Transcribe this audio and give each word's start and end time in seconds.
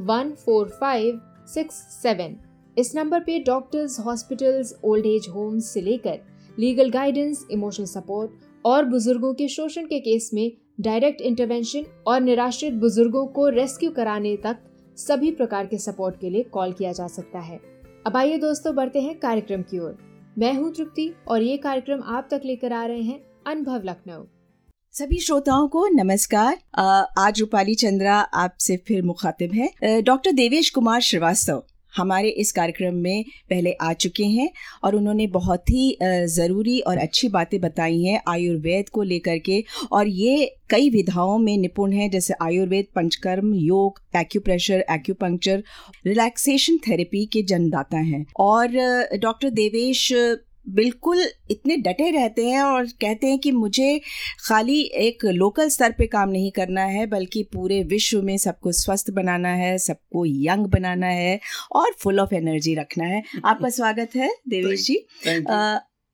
One 0.00 0.30
four 0.44 0.68
five 0.70 1.20
six 1.46 1.74
seven 2.02 2.36
इस 2.76 2.94
number 2.96 3.20
पे 3.20 3.38
doctors 3.38 3.98
hospitals 4.00 4.72
old 4.84 5.06
age 5.06 5.26
homes 5.28 5.72
से 5.74 5.80
लेकर 5.80 6.18
लीगल 6.58 6.90
गाइडेंस 6.90 7.46
इमोशनल 7.50 7.86
सपोर्ट 7.86 8.30
और 8.64 8.84
बुज़ुर्गों 8.84 9.32
के 9.34 9.48
शोषण 9.48 9.86
के 9.86 10.00
केस 10.00 10.30
में 10.34 10.50
डायरेक्ट 10.80 11.20
इंटरवेंशन 11.20 11.84
और 12.06 12.20
निराश्रित 12.20 12.74
बुज़ुर्गों 12.74 13.26
को 13.26 13.48
रेस्क्यू 13.48 13.90
कराने 13.90 14.36
तक 14.36 14.58
सभी 14.98 15.30
प्रकार 15.30 15.66
के 15.66 15.78
सपोर्ट 15.78 16.20
के 16.20 16.30
लिए 16.30 16.42
कॉल 16.52 16.72
किया 16.72 16.92
जा 16.92 17.06
सकता 17.08 17.38
है। 17.38 17.60
अब 18.06 18.16
आइए 18.16 18.38
दोस्तों 18.38 18.74
बढ़ते 18.74 19.00
हैं 19.00 19.18
कार्यक्रम 19.18 19.62
की 19.62 19.78
ओर। 19.78 19.96
मैं 20.38 20.52
हूँ 20.54 20.72
तृप्ति 20.74 21.12
और 21.28 21.42
ये 21.42 21.56
कार्यक्रम 21.58 22.02
आप 22.06 22.28
तक 22.30 22.42
लेकर 22.44 22.72
आ 22.72 22.84
रहे 22.84 23.02
हैं 23.02 23.20
अनुभव 23.46 23.82
लखनऊ। 23.84 24.24
सभी 24.94 25.18
श्रोताओं 25.18 25.66
को 25.68 25.86
नमस्कार। 25.88 26.56
आज 27.18 27.40
रूपाली 27.40 27.74
चंद्रा 27.74 28.14
आपसे 28.14 28.76
फिर 28.76 29.02
मुखातिब 29.02 29.52
है। 29.54 30.00
डॉक्टर 30.02 30.32
देवेश 30.32 30.70
कुमार 30.70 31.00
श्रीवास्तव 31.00 31.62
हमारे 31.92 32.28
इस 32.28 32.50
कार्यक्रम 32.52 32.94
में 32.94 33.24
पहले 33.50 33.72
आ 33.72 33.92
चुके 33.94 34.24
हैं 34.24 34.48
और 34.84 34.96
उन्होंने 34.96 35.26
बहुत 35.28 35.70
ही 35.70 35.96
ज़रूरी 36.28 36.78
और 36.80 36.98
अच्छी 36.98 37.28
बातें 37.28 37.60
बताई 37.60 38.02
हैं 38.02 38.20
आयुर्वेद 38.28 38.88
को 38.88 39.02
लेकर 39.02 39.38
के 39.38 39.62
और 39.92 40.08
ये 40.08 40.44
कई 40.70 40.90
विधाओं 40.90 41.38
में 41.38 41.56
निपुण 41.58 41.92
हैं, 41.92 42.10
जैसे 42.10 42.34
आयुर्वेद, 42.42 42.86
पंचकर्म, 42.96 43.54
योग 43.54 44.02
एक्यूप्रेशर 44.16 44.84
एक्यूपंक्चर 44.90 45.62
रिलैक्सेशन 46.06 46.78
थेरेपी 46.88 47.24
के 47.26 47.42
जन्मदाता 47.44 47.98
हैं। 47.98 48.24
और 48.40 49.18
डॉक्टर 49.18 49.50
देवेश 49.52 50.12
बिल्कुल 50.68 51.22
इतने 51.50 51.76
डटे 51.76 52.10
रहते 52.10 52.46
हैं 52.46 52.62
और 52.62 52.86
कहते 52.86 53.26
हैं 53.26 53.38
कि 53.38 53.50
मुझे 53.50 54.00
खाली 54.48 54.80
एक 54.80 55.24
लोकल 55.24 55.68
स्तर 55.68 55.92
पे 55.92 56.06
काम 56.06 56.28
नहीं 56.28 56.50
करना 56.50 56.82
है 56.82 57.06
बल्कि 57.06 57.42
पूरे 57.42 57.82
विश्व 57.82 58.22
में 58.22 58.38
सबको 58.38 58.72
स्वस्थ 58.72 59.10
बनाना 59.10 59.48
है 59.48 59.78
सबको 59.78 60.26
यंग 60.26 60.66
बनाना 60.66 61.06
है 61.06 61.40
और 61.72 61.92
फुल 62.00 62.20
ऑफ़ 62.20 62.34
एनर्जी 62.34 62.74
रखना 62.74 63.04
है। 63.04 63.22
आपका 63.44 63.68
स्वागत 63.80 64.10
है 64.16 64.30
देवेश 64.48 64.86
जी। 64.86 64.94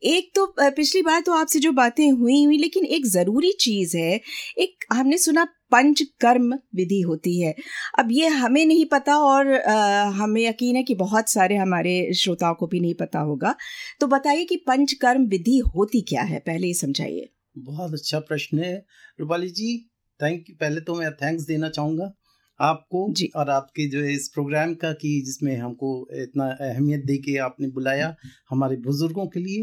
एक 0.02 0.30
तो 0.34 0.54
पिछली 0.60 1.02
बार 1.02 1.20
तो 1.20 1.32
आपसे 1.32 1.58
जो 1.58 1.72
बातें 1.72 2.10
हुई 2.10 2.44
हुई 2.44 2.58
लेकिन 2.58 2.84
एक 2.84 3.06
ज़रूरी 3.06 3.52
चीज़ 3.52 3.96
है 3.96 4.20
एक 4.58 4.84
हमने 4.92 5.18
सुना 5.18 5.46
पंच 5.70 6.02
कर्म 6.20 6.54
विधि 6.74 7.00
होती 7.00 7.40
है। 7.40 7.54
अब 7.98 8.08
ये 8.12 8.26
हमें 8.26 8.66
नहीं 8.66 8.86
पता 8.86 9.16
और 9.16 9.52
आ, 9.54 10.04
हमें 10.04 10.42
यकीन 10.42 10.76
है 10.76 10.82
कि 10.82 10.94
बहुत 10.94 11.30
सारे 11.30 11.56
हमारे 11.56 12.12
श्रोताओं 12.14 12.54
को 12.54 12.66
भी 12.66 12.80
नहीं 12.80 12.94
पता 12.94 13.18
होगा। 13.18 13.54
तो 14.00 14.06
बताइए 14.06 14.44
कि 14.44 14.56
पंच 14.56 14.92
कर्म 14.92 15.26
विधि 15.26 15.58
होती 15.58 16.00
क्या 16.00 16.22
है? 16.22 16.38
पहले 16.38 16.66
ये 16.66 16.74
समझाइए। 16.74 17.28
बहुत 17.58 17.92
अच्छा 17.92 18.18
प्रश्न 18.18 18.58
है। 18.58 18.86
रूपाली 19.20 19.48
जी 19.48 19.90
थैंक 20.22 20.44
यू 20.50 20.56
पहले 20.60 20.80
तो 20.80 20.94
मैं 20.94 21.12
थैंक्स 21.12 21.44
देना 21.44 21.68
चाहूँगा। 21.68 22.12
आपको 22.60 23.12
जी। 23.12 23.30
और 23.36 23.50
आपके 23.50 23.88
जो 23.90 24.02
है 24.02 24.14
इस 24.14 24.28
प्रोग्राम 24.28 24.74
का 24.74 24.92
कि 24.92 25.22
जिसमें 25.26 25.56
हमको 25.56 26.08
इतना 26.12 26.44
अहमियत 26.60 27.04
दे 27.04 27.16
के 27.16 27.36
आपने 27.38 27.68
बुलाया 27.68 28.14
हमारे 28.50 28.76
बुज़ुर्गों 28.76 29.26
के 29.26 29.40
लिए। 29.40 29.62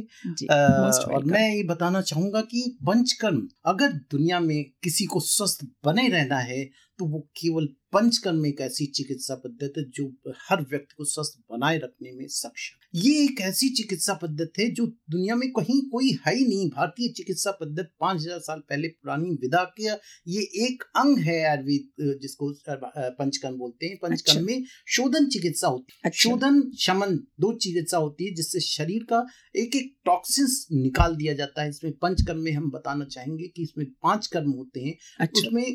आ, 0.51 0.55
और 0.89 1.23
मैं 1.23 1.55
ये 1.55 1.63
बताना 1.63 2.01
चाहूँगा 2.01 2.41
कि 2.41 2.77
पंचकर्म 2.87 3.47
अगर 3.65 3.93
दुनिया 4.11 4.39
में 4.39 4.63
किसी 4.83 5.05
को 5.05 5.19
स्वस्थ 5.19 5.65
बने 5.85 6.07
रहना 6.07 6.37
है 6.37 6.63
तो 6.99 7.05
वो 7.05 7.19
केवल 7.19 7.65
पंचकर्म 7.93 8.45
एक 8.45 8.61
ऐसी 8.61 8.85
चिकित्सा 8.85 9.35
पद्धति 9.35 9.81
है 9.81 9.89
जो 9.89 10.33
हर 10.49 10.61
व्यक्ति 10.61 10.95
को 10.97 11.05
स्वस्थ 11.05 11.39
बनाए 11.51 11.77
रखने 11.77 12.11
में 12.11 12.25
सक्षम 12.27 12.82
ये 12.93 13.13
एक 13.23 13.39
ऐसी 13.41 13.69
चिकित्सा 13.69 14.13
पद्धति 14.13 14.61
है 14.61 14.69
जो 14.71 14.85
दुनिया 14.85 15.35
में 15.35 15.49
कहीं 15.51 15.79
कोई 15.89 16.09
है 16.25 16.33
ही 16.35 16.45
नहीं 16.47 16.69
भारतीय 16.69 17.09
चिकित्सा 17.09 17.51
पद्धति 17.51 17.89
पाँच 17.99 18.17
हज़ार 18.17 18.39
साल 18.39 18.59
पहले 18.69 18.87
पुरानी 18.87 19.29
विदा 19.41 19.63
किया 19.77 19.97
ये 20.27 20.41
एक 20.65 20.83
अंग 20.95 21.19
है 21.19 21.39
आयुर्वेद 21.43 22.17
जिसको 22.21 22.51
पंचकर्म 22.69 23.57
बोलते 23.57 23.85
हैं 23.85 23.97
पंचकर्म 24.01 24.37
अच्छा। 24.37 24.45
में 24.45 24.65
शोधन 24.87 25.27
चिकित्सा 25.27 25.67
होती 25.67 25.93
है 25.93 26.09
अच्छा। 26.09 26.29
शोधन 26.29 26.61
शमन 26.79 27.15
दो 27.39 27.53
चिकित्सा 27.57 27.97
होती 27.97 28.25
है 28.25 28.33
जिससे 28.33 28.59
शरीर 28.59 29.05
का 29.09 29.25
एक 29.55 29.75
एक 29.75 29.93
टॉक्सिन्स 30.05 30.65
निकाल 30.73 31.15
दिया 31.15 31.33
जाता 31.33 31.63
है 31.63 31.69
इसमें 31.69 31.93
पंचकर्म 31.97 32.39
में 32.39 32.51
हम 32.51 32.69
बताना 32.71 33.05
चाहेंगे 33.05 33.47
कि 33.47 33.63
इसमें 33.63 33.85
पाँच 34.03 34.27
कर्म 34.27 34.51
होते 34.51 34.79
हैं 34.79 34.95
अच्छा। 35.19 35.47
उसमें 35.47 35.65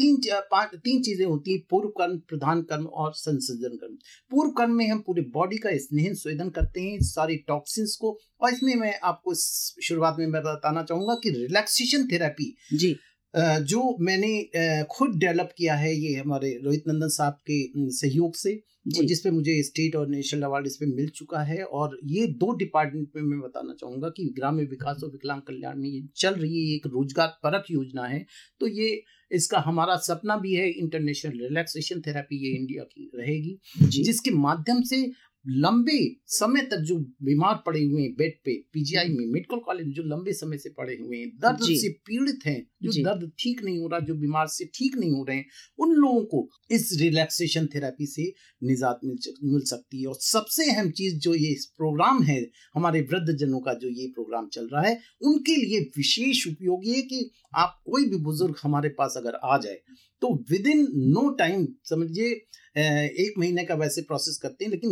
तीन 0.00 0.16
पाँच 0.50 0.74
तीन 0.76 1.02
चीज़ें 1.02 1.24
होती 1.26 1.52
हैं 1.52 1.62
पूर्व 1.70 1.88
कर्म 1.98 2.16
प्रधान 2.28 2.62
कर्म 2.70 2.86
और 2.86 3.12
संसर्जन 3.16 3.76
कर्म। 3.76 3.94
पूर्व 4.30 4.50
कर्म 4.58 4.72
में 4.72 4.86
हम 4.88 5.02
पूरे 5.06 5.22
बॉडी 5.34 5.58
का 5.58 5.76
स्नेहन 5.78 6.14
स्वेदन 6.14 6.48
करते 6.50 6.80
हैं 6.80 6.98
सारी 7.04 7.36
टॉक्सिन्स 7.48 7.96
को 7.96 8.18
और 8.40 8.52
इसमें 8.52 8.74
मैं 8.76 8.98
आपको 9.04 9.34
शुरुआत 9.34 10.16
में 10.18 10.26
मैं 10.26 10.42
बताना 10.42 10.82
चाहूँगा 10.82 11.14
कि 11.22 11.30
रिलैक्सेशन 11.30 12.06
थेरेपी 12.12 12.54
जी। 12.74 12.96
जो 13.34 13.96
मैंने 14.00 14.86
खुद 14.90 15.14
डेवलप 15.18 15.52
किया 15.56 15.74
है 15.74 15.94
ये 15.94 16.14
हमारे 16.14 16.58
रोहित 16.64 16.88
नंदन 16.88 17.08
साहब 17.08 17.38
के 17.50 17.90
सहयोग 17.92 18.34
से 18.36 18.60
जिस 18.88 19.20
पे 19.20 19.30
मुझे 19.30 19.62
स्टेट 19.62 19.96
और 19.96 20.08
नेशनल 20.08 20.42
अवार्ड 20.42 20.66
इस 20.66 20.76
पे 20.76 20.86
मिल 20.86 21.08
चुका 21.08 21.42
है 21.42 21.62
और 21.62 21.98
ये 22.06 22.26
दो 22.40 22.52
डिपार्टमेंट 22.56 23.08
में 23.16 23.22
मैं 23.22 23.40
बताना 23.40 23.74
चाहूँगा 23.80 24.08
कि 24.08 24.24
ग्राम्य 24.36 24.64
विकास 24.64 25.00
और 25.04 25.10
विकलांग 25.10 25.42
कल्याण 25.42 25.78
में 25.78 25.88
ये 25.88 26.02
चल 26.16 26.34
रही 26.34 26.60
है 26.60 26.74
एक 26.76 26.86
रोज़गार 26.86 27.28
परक 27.42 27.70
योजना 27.70 28.06
है 28.06 28.24
तो 28.60 28.68
ये 28.68 28.90
इसका 29.30 29.58
हमारा 29.60 29.96
सपना 30.02 30.36
भी 30.36 30.54
है 30.54 30.68
इंटरनेशनल 30.70 31.38
रिलैक्सेशन 31.40 32.00
थेरेपी 32.00 32.36
ये 32.38 32.54
इंडिया 32.56 32.84
की 32.84 33.10
रहेगी 33.14 33.58
जिसके 34.02 34.30
माध्यम 34.38 34.82
से 34.82 35.02
लंबे 35.48 36.16
समय 36.26 36.60
तक 36.60 36.76
जो 36.76 36.96
बीमार 37.22 37.62
पड़े 37.66 37.84
हुए 37.84 38.02
हैं 38.02 38.14
बेड 38.14 38.32
पे 38.44 38.54
पीजीआई 38.72 39.08
में 39.08 39.26
मेडिकल 39.26 39.56
कॉलेज 39.56 39.86
में 39.86 39.92
जो 39.92 40.02
लंबे 40.02 40.32
समय 40.32 40.58
से 40.58 40.70
पड़े 40.70 40.96
हुए 40.96 41.16
हैं 41.16 41.28
दर्द 41.28 41.58
से 41.62 41.88
पीड़ित 41.88 42.38
हैं 42.46 42.70
जो 42.82 43.02
दर्द 43.02 43.32
ठीक 43.38 43.62
नहीं 43.64 43.78
हो 43.78 43.88
रहा 43.88 44.00
जो 44.00 44.14
बीमार 44.14 44.46
से 44.46 44.64
ठीक 44.64 44.96
नहीं 44.96 45.10
हो 45.10 45.24
रहे 45.24 45.36
हैं 45.36 45.46
उन 45.78 45.92
लोगों 45.92 46.24
को 46.24 46.48
इस 46.70 46.96
रिलैक्सेशन 47.00 47.66
थेरेपी 47.66 48.06
से 48.06 48.32
निजात 48.62 49.00
मिल 49.04 49.18
मिल 49.44 49.60
सकती 49.60 50.00
है। 50.00 50.06
और 50.06 50.14
सबसे 50.14 50.70
अहम 50.70 50.90
चीज़ 50.90 51.18
जो 51.18 51.34
ये 51.34 51.54
प्रोग्राम 51.76 52.22
है 52.22 52.50
हमारे 52.74 53.00
वृद्ध 53.00 53.36
जनों 53.36 53.60
का 53.60 53.74
जो 53.74 53.88
ये 53.88 54.06
प्रोग्राम 54.06 54.48
चल 54.48 54.68
रहा 54.72 54.82
है 54.82 55.00
उनके 55.22 55.56
लिए 55.56 55.80
विशेष 55.96 56.46
उपयोगी 56.48 56.94
है 56.94 57.02
कि 57.02 57.30
आप 57.54 57.80
कोई 57.86 58.04
भी 58.04 58.16
बुज़ुर्ग 58.16 58.54
हमारे 58.62 58.88
पास 58.88 59.14
अगर 59.16 59.34
आ 59.44 59.58
जाए 59.58 59.80
तो 60.22 60.34
विद 60.50 60.66
इन 60.66 60.86
नो 60.94 61.28
टाइम 61.30 61.68
समझिए 61.84 62.46
एक 62.76 63.34
महीने 63.38 63.64
का 63.64 63.74
वैसे 63.74 64.02
प्रोसेस 64.02 64.38
करते 64.42 64.64
हैं 64.64 64.70
लेकिन 64.70 64.90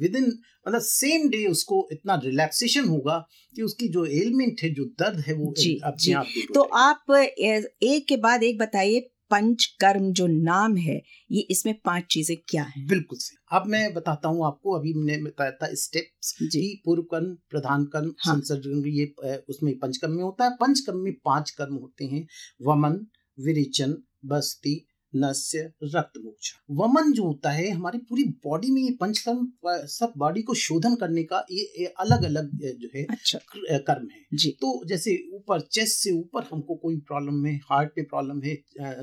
विद 0.00 0.16
इन 0.16 0.24
मतलब 0.68 0.80
सेम 0.80 1.28
डे 1.28 1.46
उसको 1.46 1.88
इतना 1.92 2.20
रिलैक्सेशन 2.24 2.84
होगा 2.84 3.26
कि 3.56 3.62
उसकी 3.62 3.88
जो 3.88 4.04
एलिमेंट 4.04 4.60
है 4.62 4.70
जो 4.74 4.84
दर्द 4.84 5.20
है 5.20 5.34
वो 5.34 5.54
जी, 5.58 5.80
अपने 5.84 6.12
आप 6.12 6.26
तो 6.54 6.62
आप 6.62 7.10
एक 7.10 8.08
के 8.08 8.16
बाद 8.16 8.42
एक 8.42 8.58
बताइए 8.58 9.00
पंच 9.30 9.64
कर्म 9.80 10.12
जो 10.12 10.26
नाम 10.26 10.76
है 10.76 11.02
ये 11.30 11.40
इसमें 11.40 11.74
पाँच 11.84 12.04
चीज़ें 12.10 12.36
क्या 12.48 12.62
है? 12.62 12.86
बिल्कुल 12.86 13.18
सही। 13.18 13.36
अब 13.52 13.66
मैं 13.66 13.94
बताता 13.94 14.28
हूँ 14.28 14.46
आपको 14.46 14.78
अभी 14.78 14.92
मैंने 14.94 15.22
बताया 15.22 15.50
था 15.50 15.68
स्टेप्स 15.74 16.30
की 16.32 16.82
पूर्व 16.84 17.02
कर्म 17.02 17.34
प्रधान 17.50 17.84
कर्म 17.84 18.12
हाँ. 18.18 18.40
ये 18.86 19.36
उसमें 19.48 19.78
पंचकर्म 19.78 20.12
में 20.12 20.22
होता 20.22 20.44
है। 20.44 20.50
पंचकर्म 20.50 20.98
में 20.98 21.12
पाँच 21.24 21.50
कर्म 21.50 21.74
होते 21.74 22.04
हैं 22.04 22.26
वमन 22.66 23.06
विरेचन 23.38 23.96
बस्ती 24.24 24.87
नस्य 25.12 25.70
रक्त 25.84 26.18
मोक्ष। 26.24 26.52
वमन 26.70 27.12
जो 27.12 27.24
होता 27.24 27.50
है 27.50 27.68
हमारी 27.70 27.98
पूरी 28.08 28.24
बॉडी 28.44 28.70
में 28.70 28.80
ये 28.82 28.90
पंचकर्म 29.00 29.46
सब 29.88 30.12
बॉडी 30.18 30.42
को 30.42 30.54
शोधन 30.56 30.94
करने 30.96 31.22
का 31.24 31.44
ये, 31.50 31.84
अलग 32.00 32.24
अलग 32.24 32.50
जो 32.80 32.88
है 32.94 33.04
अच्छा। 33.10 33.38
कर्म 33.78 34.08
है। 34.10 34.26
जी। 34.34 34.50
तो 34.60 34.72
जैसे 34.88 35.16
ऊपर 35.34 35.60
चेस्ट 35.72 35.98
से 35.98 36.10
ऊपर 36.12 36.46
हमको 36.52 36.74
कोई 36.76 36.96
प्रॉब्लम 37.08 37.44
है 37.46 37.54
हार्ट 37.70 37.90
पे 37.96 38.02
प्रॉब्लम 38.04 38.42
है 38.42 38.54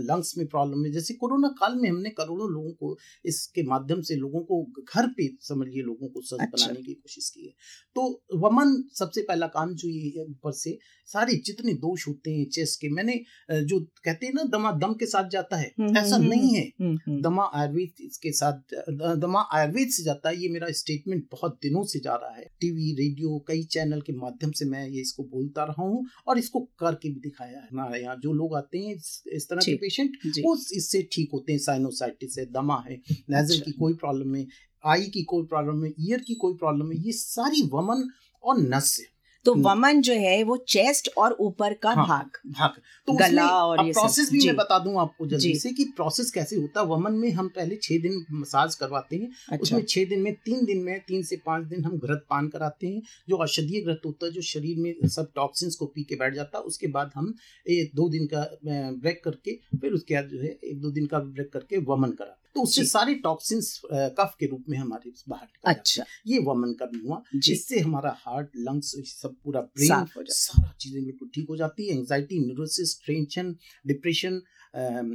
लंग्स 0.02 0.34
में 0.38 0.46
प्रॉब्लम 0.48 0.86
है 0.86 0.92
जैसे 0.92 1.14
कोरोना 1.16 1.48
काल 1.60 1.76
में 1.76 1.90
हमने 1.90 2.10
करोड़ों 2.18 2.50
लोगों 2.52 2.72
को 2.74 2.98
इसके 3.26 3.64
माध्यम 3.68 4.02
से 4.02 4.16
लोगों 4.16 4.42
को 4.42 4.62
घर 4.84 5.08
पे 5.18 5.30
समझिए 5.42 5.82
लोगों 5.84 6.08
को 6.08 6.22
स्वस्थ 6.22 6.42
अच्छा। 6.42 6.66
बनाने 6.66 6.84
की 6.84 6.94
कोशिश 6.94 7.30
की 7.30 7.46
है। 7.46 7.54
तो 7.96 8.10
वमन 8.40 8.76
सबसे 8.96 9.22
पहला 9.22 9.48
काम 9.50 9.74
जो 9.76 9.90
ये 9.90 10.24
ऊपर 10.24 10.52
से 10.54 10.78
सारे 11.10 11.34
जितने 11.46 11.74
दोष 11.80 12.08
होते 12.08 12.32
हैं 12.32 12.46
चेस्ट 12.50 12.80
के 12.82 12.90
मैंने 12.90 13.14
जो 13.52 13.80
कहते 14.06 14.26
हैं 14.26 14.34
ना 14.34 14.44
दमा 14.54 14.72
दम 14.78 14.94
के 14.94 15.06
साथ 15.06 15.30
जाता 15.30 15.58
है 15.58 15.74
हम्म, 15.80 15.95
ऐसा 15.96 16.16
हम्म, 16.16 16.28
नहीं 16.28 16.54
है। 16.56 16.62
हम्म, 16.82 17.22
दमा 17.22 17.44
आयुर्वेद 17.54 18.18
के 18.24 18.32
साथ 18.34 18.76
दमा 19.18 19.42
आयुर्वेद 19.54 19.90
से 19.90 20.04
जाता 20.04 20.30
है 20.30 20.42
ये 20.42 20.50
मेरा 20.50 20.68
स्टेटमेंट 20.74 21.24
बहुत 21.32 21.58
दिनों 21.64 21.84
से 21.86 22.00
जा 22.00 22.16
रहा 22.16 22.36
है। 22.36 22.46
टीवी 22.62 22.92
रेडियो 22.96 23.38
कई 23.48 23.64
चैनल 23.72 24.02
के 24.02 24.14
माध्यम 24.16 24.52
से 24.52 24.66
मैं 24.66 24.88
ये 24.88 25.02
इसको 25.02 25.24
बोलता 25.26 25.64
रहा 25.64 25.84
हूँ 25.84 26.06
और 26.28 26.38
इसको 26.40 26.60
करके 26.80 27.10
भी 27.10 27.20
दिखाया 27.22 27.60
है। 27.60 27.68
हमारे 27.72 28.02
यहाँ 28.02 28.16
जो 28.24 28.34
लोग 28.34 28.56
आते 28.56 28.80
हैं 28.80 28.96
इस 28.96 29.48
तरह 29.50 29.66
के 29.66 29.76
पेशेंट 29.78 30.18
वो 30.38 30.56
इससे 30.76 31.08
ठीक 31.12 31.30
होते 31.34 31.52
हैं। 31.52 31.60
साइनोसाइटिस 31.62 32.38
है 32.40 32.46
दमा 32.52 32.84
है 32.88 32.96
नेजल 32.96 33.54
अच्छा। 33.54 33.66
की 33.66 33.72
कोई 33.74 33.94
प्रॉब्लम 33.96 34.36
है 34.36 34.46
आई 34.84 35.06
की 35.10 35.24
कोई 35.26 35.44
प्रॉब्लम 35.46 35.84
है 35.84 35.94
ईयर 36.00 36.20
की 36.22 36.34
कोई 36.36 36.54
प्रॉब्लम 36.56 36.92
है 36.92 36.98
ये 37.06 37.12
सारी 37.14 37.62
वमन 37.74 38.08
और 38.44 38.60
नस 38.60 38.98
है। 39.00 39.14
तो 39.46 39.54
हम्म। 39.54 39.70
वमन 39.70 40.02
जो 40.02 40.14
है 40.14 40.42
वो 40.44 40.58
चेस्ट 40.70 41.10
और 41.18 41.36
ऊपर 41.40 41.74
का 41.74 41.90
हाँ, 41.90 42.08
भाग। 42.08 42.38
भाग। 42.52 42.80
तो 43.08 43.14
गला 43.14 43.48
और 43.48 43.86
ये 43.86 43.92
प्रोसेस 43.92 44.32
भी 44.32 44.46
मैं 44.46 44.56
बता 44.56 44.80
दूँ 44.80 45.00
आपको 45.02 45.28
जल्दी 45.28 45.54
से 45.56 45.72
कि 45.72 45.84
प्रोसेस 45.96 46.32
कैसे 46.32 46.56
होता 46.56 46.82
है। 46.82 46.88
वमन 46.88 47.14
में 47.14 47.30
हम 47.32 47.48
पहले 47.48 47.76
छह 47.76 47.98
दिन 47.98 48.24
मसाज 48.32 48.76
करवाते 48.76 49.16
हैं। 49.16 49.30
अच्छा। 49.30 49.62
उसमें 49.62 49.84
छह 49.90 50.06
दिन 50.06 50.22
में 50.22 50.34
तीन 50.46 50.66
दिन 50.66 50.84
में 50.84 51.00
तीन 51.08 51.24
से 51.24 51.38
पाँच 51.46 51.66
दिन 51.66 51.86
हम 51.86 51.98
घृत 51.98 52.26
पान 52.30 52.48
कराते 52.48 52.88
हैं। 52.88 53.02
जो 53.30 53.38
औषधीय 53.38 53.82
घृत 53.82 54.02
होता 54.06 54.26
है 54.26 54.32
जो 54.32 54.42
शरीर 54.42 54.78
में 54.78 55.08
सब 55.08 55.32
टॉक्सिन्स 55.36 55.76
को 55.76 55.86
पी 55.86 56.04
के 56.04 56.16
बैठ 56.16 56.34
जाता 56.34 56.58
है 56.58 56.64
उसके 56.64 56.88
बाद 56.88 57.12
हम 57.16 57.34
दो 57.70 58.10
दिन 58.10 58.26
का 58.34 58.48
ब्रेक 58.64 59.24
करके 59.24 59.56
फिर 59.78 59.92
उसके 59.92 60.16
बाद 60.16 60.30
जो 60.30 60.42
है 60.42 60.58
एक 60.64 60.82
दो 60.82 60.92
दिन 60.92 61.06
का 61.06 61.20
ब्रेक 61.20 61.52
करके 61.54 61.78
वमन 61.78 62.12
कराते 62.12 62.45
तो 62.56 62.62
उससे 62.62 62.84
सारे 62.88 63.14
टॉक्सिन्स 63.24 63.80
कफ 64.20 64.36
के 64.40 64.46
रूप 64.48 64.64
में 64.70 64.78
हमारे 64.78 65.12
बाहर 65.30 65.48
अच्छा। 65.66 66.04
ये 66.28 66.40
वमन 66.42 66.74
का 66.80 66.86
भी 66.86 67.00
हुआ। 67.00 67.22
जिससे 67.38 67.80
हमारा 67.80 68.16
हार्ट 68.20 68.50
लंग्स 68.58 68.92
सब 69.12 69.36
पूरा 69.44 69.62
ब्रेन 69.62 70.06
सारा 70.32 70.72
चीज़ें 70.80 71.04
बिल्कुल 71.04 71.30
ठीक 71.36 71.50
हो 71.50 71.58
जाती 71.58 71.88
है। 71.88 71.96
Anxiety 71.96 72.40
neurosis 72.40 72.98
tension 73.08 73.56
depression 73.86 74.42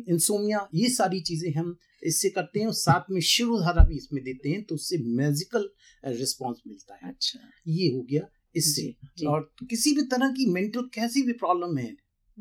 insomnia 0.09 0.67
ये 0.75 0.89
सारी 0.91 1.21
चीज़ें 1.23 1.53
हम 1.55 1.77
इससे 2.03 2.29
करते 2.31 2.61
हैं 2.61 2.67
और 2.67 2.73
साथ 2.75 3.11
में 3.11 3.21
शिरोधारा 3.23 3.85
भी 3.85 3.97
इसमें 3.97 4.23
देते 4.25 4.49
हैं 4.49 4.63
तो 4.65 4.75
उससे 4.75 4.99
मैजिकल 5.17 5.69
रिस्पॉन्स 6.05 6.63
मिलता 6.67 6.95
है। 6.95 7.11
अच्छा। 7.11 7.41
ये 7.69 7.89
हो 7.89 8.03
गया 8.11 8.29
इससे। 8.57 9.27
और 9.29 9.51
किसी 9.71 9.93
भी 9.95 10.03
तरह 10.09 10.31
की 10.33 10.47
मेंटल 10.53 10.89
कैसी 10.95 11.23
भी 11.23 11.33
प्रॉब्लम 11.35 11.77
है 11.79 11.91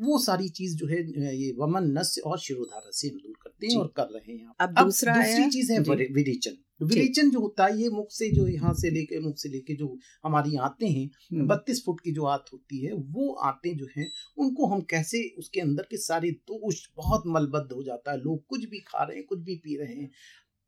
वो 0.00 0.18
सारी 0.18 0.48
चीज़ 0.48 0.76
जो 0.76 0.86
है 0.86 1.36
ये 1.36 1.52
वमन 1.58 1.90
नस 1.98 2.18
और 2.26 2.38
शिरोधारा 2.38 2.90
से 2.92 3.08
हम 3.08 3.16
दूर 3.16 3.34
करते 3.42 3.66
हैं 3.66 3.76
और 3.76 3.92
कर 3.96 4.08
रहे 4.14 4.36
हैं 4.36 4.52
अब 4.60 4.74
दूसरा 4.84 5.14
दूसरी 5.16 5.50
चीज़ 5.50 5.72
है 5.72 5.78
विरेचन। 6.12 6.56
विरेचन 6.82 7.30
जो 7.30 7.40
होता 7.40 7.64
है 7.66 7.80
ये 7.80 7.88
मुख 7.90 8.10
से 8.10 8.28
जो 8.30 8.46
यहाँ 8.48 8.72
से 8.74 8.90
लेके 8.90 9.18
मुख 9.20 9.36
से 9.38 9.48
लेके 9.48 9.74
जो 9.74 9.98
हमारी 10.24 10.56
आते 10.56 10.86
हैं 10.86 11.04
हम्म। 11.32 11.46
बत्तीस 11.46 11.82
फुट 11.86 12.00
की 12.00 12.12
जो 12.12 12.24
आत 12.24 12.44
होती 12.52 12.84
है 12.84 12.92
वो 12.92 13.32
आते 13.44 13.74
जो 13.74 13.86
हैं 13.96 14.10
उनको 14.38 14.66
हम 14.66 14.80
कैसे 14.90 15.22
उसके 15.38 15.60
अंदर 15.60 15.82
के 15.82 15.96
सारे 15.96 16.30
दोष 16.30 16.86
बहुत 16.96 17.22
मलबद्ध 17.26 17.72
हो 17.72 17.82
जाता 17.82 18.12
है। 18.12 18.18
लोग 18.18 18.46
कुछ 18.46 18.64
भी 18.64 18.80
खा 18.80 19.04
रहे 19.04 19.16
हैं 19.16 19.26
कुछ 19.26 19.38
भी 19.38 19.56
पी 19.56 19.76
रहे 19.76 19.94
हैं 19.94 20.10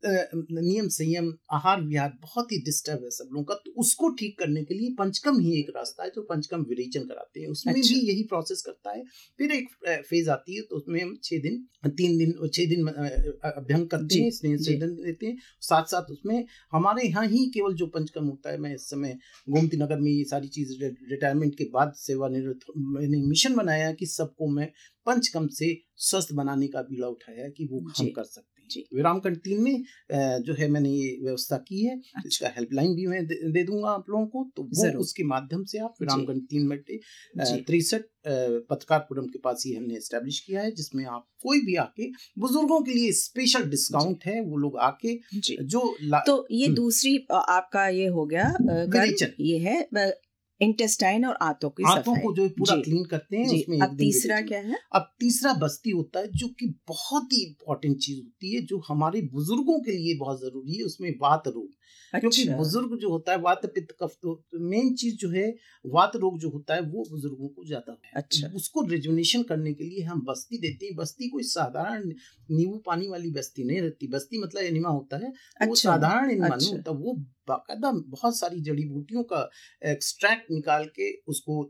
नियम 0.05 0.87
संयम 0.89 1.31
आहार 1.53 1.81
विहार 1.81 2.11
बहुत 2.21 2.51
ही 2.51 2.57
डिस्टर्ब 2.65 3.03
है 3.03 3.09
सब 3.11 3.29
लोगों 3.33 3.43
का। 3.45 3.55
तो 3.55 3.71
उसको 3.81 4.09
ठीक 4.19 4.37
करने 4.39 4.63
के 4.63 4.73
लिए 4.73 4.89
पंचकम 4.99 5.39
ही 5.39 5.59
एक 5.59 5.69
रास्ता 5.75 6.03
है 6.03 6.09
जो 6.15 6.21
पंचकम 6.29 6.63
विरेचन 6.69 7.03
कराते 7.07 7.41
हैं। 7.41 7.47
उसमें 7.47 7.73
अच्छा। 7.73 7.89
भी 7.89 7.99
यही 8.09 8.23
प्रोसेस 8.29 8.61
करता 8.61 8.91
है। 8.91 9.03
फिर 9.39 9.51
एक 9.51 9.67
फ़ेज़ 10.09 10.29
आती 10.29 10.55
है 10.55 10.61
तो 10.61 10.75
उसमें 10.75 11.01
हम 11.01 11.15
छह 11.23 11.37
दिन 11.39 11.65
तीन 11.97 12.17
दिन 12.17 12.33
छह 12.47 12.65
दिन 12.65 12.87
अभ्यंग 12.87 13.87
करते 13.87 14.19
हैं 14.19 14.29
स्नेह 14.31 14.57
देते 14.57 15.25
हैं। 15.25 15.37
साथ 15.61 15.85
साथ 15.85 16.11
उसमें 16.11 16.45
हमारे 16.71 17.07
यहाँ 17.07 17.25
ही 17.27 17.45
केवल 17.53 17.73
जो 17.75 17.87
पंचकम 17.87 18.25
होता 18.25 18.51
है 18.51 18.57
मैं 18.57 18.73
इस 18.75 18.89
समय 18.89 19.17
गोमती 19.47 19.77
नगर 19.77 19.99
में 19.99 20.11
ये 20.11 20.23
सारी 20.25 20.47
चीज़ 20.49 20.73
रिटायरमेंट 20.83 21.55
के 21.57 21.69
बाद 21.73 21.93
सेवानिवृत्त 21.97 22.65
मैंने 22.77 23.21
मिशन 23.27 23.55
बनाया 23.55 23.91
कि 23.93 24.05
सबको 24.07 24.49
मैं 24.49 24.71
पंचकम 25.07 25.47
से 25.53 25.75
स्वस्थ 26.01 26.33
बनाने 26.33 26.67
का 26.67 26.81
बीड़ा 26.81 27.07
उठाया 27.07 27.47
कि 27.49 27.67
वो 27.71 27.79
हम 27.89 28.07
कर 28.09 28.23
सकते 28.23 28.52
विराम 28.93 29.19
कंटीन 29.19 29.61
में 29.61 29.83
जो 30.43 30.53
है 30.53 30.69
मैंने 30.69 30.89
ये 30.89 31.17
व्यवस्था 31.23 31.57
की 31.57 31.83
है 31.85 31.95
अच्छा। 31.97 32.27
इसका 32.27 32.47
हेल्पलाइन 32.55 32.95
भी 32.95 33.05
मैं 33.07 33.25
दे, 33.27 33.35
दे 33.51 33.63
दूँगा 33.63 33.89
आप 33.89 34.05
लोगों 34.09 34.25
को 34.25 34.51
तो 34.55 34.63
वो 34.63 34.99
उसके 34.99 35.23
माध्यम 35.23 35.63
से 35.63 35.77
आप 35.79 35.95
विराम 36.01 36.25
कंटीन 36.25 36.67
में 36.67 36.77
तिरसठ 36.81 38.01
पत्रकारपुरम 38.27 39.25
के 39.25 39.39
पास 39.39 39.63
ही 39.65 39.73
हमने 39.73 39.95
एस्टेब्लिश 39.95 40.39
किया 40.39 40.61
है 40.61 40.71
जिसमें 40.71 41.05
आप 41.05 41.27
कोई 41.43 41.59
भी 41.59 41.75
आके 41.75 42.09
बुज़ुर्गों 42.39 42.81
के 42.81 42.93
लिए 42.93 43.11
स्पेशल 43.11 43.63
डिस्काउंट 43.69 44.25
है 44.25 44.39
वो 44.41 44.57
लोग 44.57 44.77
आके 44.77 45.19
जो। 45.63 45.95
तो 46.25 46.47
ये 46.51 46.65
हम्म। 46.65 46.75
दूसरी 46.75 47.17
आपका 47.31 47.87
ये 47.87 48.07
हो 48.07 48.25
गया 48.25 48.53
ये 49.39 49.57
है 49.57 49.81
इंटेस्टाइन 50.63 51.25
और 51.25 51.37
आंतों 51.41 51.69
की 51.69 51.83
आंतों 51.91 52.15
को 52.15 52.33
जो 52.35 52.47
पूरा 52.49 52.75
क्लीन 52.81 53.03
करते 53.05 53.37
हैं 53.37 53.47
उसमें 53.55 53.79
अब 53.79 53.95
तीसरा 53.97 54.41
क्या 54.41 54.59
है। 54.59 54.77
अब 54.93 55.11
तीसरा 55.19 55.53
बस्ती 55.53 55.91
होता 55.91 56.19
है 56.19 56.27
जो 56.33 56.47
कि 56.59 56.67
बहुत 56.87 57.33
ही 57.33 57.43
इंपॉर्टेंट 57.45 57.97
चीज़ 57.97 58.19
होती 58.19 58.55
है 58.55 58.61
जो 58.65 58.81
हमारे 58.87 59.21
बुज़ुर्गों 59.33 59.79
के 59.79 59.91
लिए 59.91 60.17
बहुत 60.19 60.41
ज़रूरी 60.41 60.77
है 60.77 60.83
उसमें 60.83 61.11
बात 61.17 61.47
रोग। 61.47 61.69
क्योंकि 62.13 62.47
बुज़ुर्ग 62.51 62.97
जो 62.97 63.09
होता 63.09 63.31
है 63.31 63.37
वात 63.39 63.65
पित्त 63.65 63.95
कफ 64.01 64.15
तो 64.21 64.43
मेन 64.61 64.93
चीज़ 64.95 65.15
जो 65.17 65.29
है 65.29 65.47
वात 65.85 66.15
रोग 66.15 66.39
जो 66.39 66.49
होता 66.49 66.75
है 66.75 66.81
वो 66.83 67.05
बुज़ुर्गों 67.09 67.47
को 67.47 67.65
ज़्यादा 67.65 67.97
है। 68.05 68.11
अच्छा। 68.15 68.47
उसको 68.55 68.81
रिजुनेशन 68.87 69.43
करने 69.43 69.73
के 69.73 69.83
लिए 69.83 70.03
हम 70.03 70.21
बस्ती 70.25 70.57
देते 70.59 70.85
हैं। 70.85 70.95
बस्ती 70.95 71.29
कोई 71.29 71.43
साधारण 71.45 72.11
नींबू 72.51 72.77
पानी 72.85 73.07
वाली 73.07 73.31
बस्ती 73.31 73.63
नहीं 73.63 73.81
रहती। 73.81 74.07
बस्ती 74.09 74.41
मतलब 74.43 74.61
एनिमा 74.63 74.89
होता 74.89 75.17
है। 75.17 75.27
अच्छा। 75.27 75.65
वो 75.65 75.75
साधारण 75.75 76.31
एनिमा 76.31 76.47
अच्छा। 76.47 76.65
नहीं 76.65 76.75
होता। 76.75 76.91
वो 76.93 77.13
बाकायदा 77.47 77.91
बहुत 77.91 78.37
सारी 78.37 78.61
जड़ी 78.61 78.85
बूटियों 78.85 79.23
का 79.23 79.39
एक्सट्रैक्ट 79.83 80.51
निकाल 80.51 80.85
के 80.95 81.11
उसको 81.27 81.63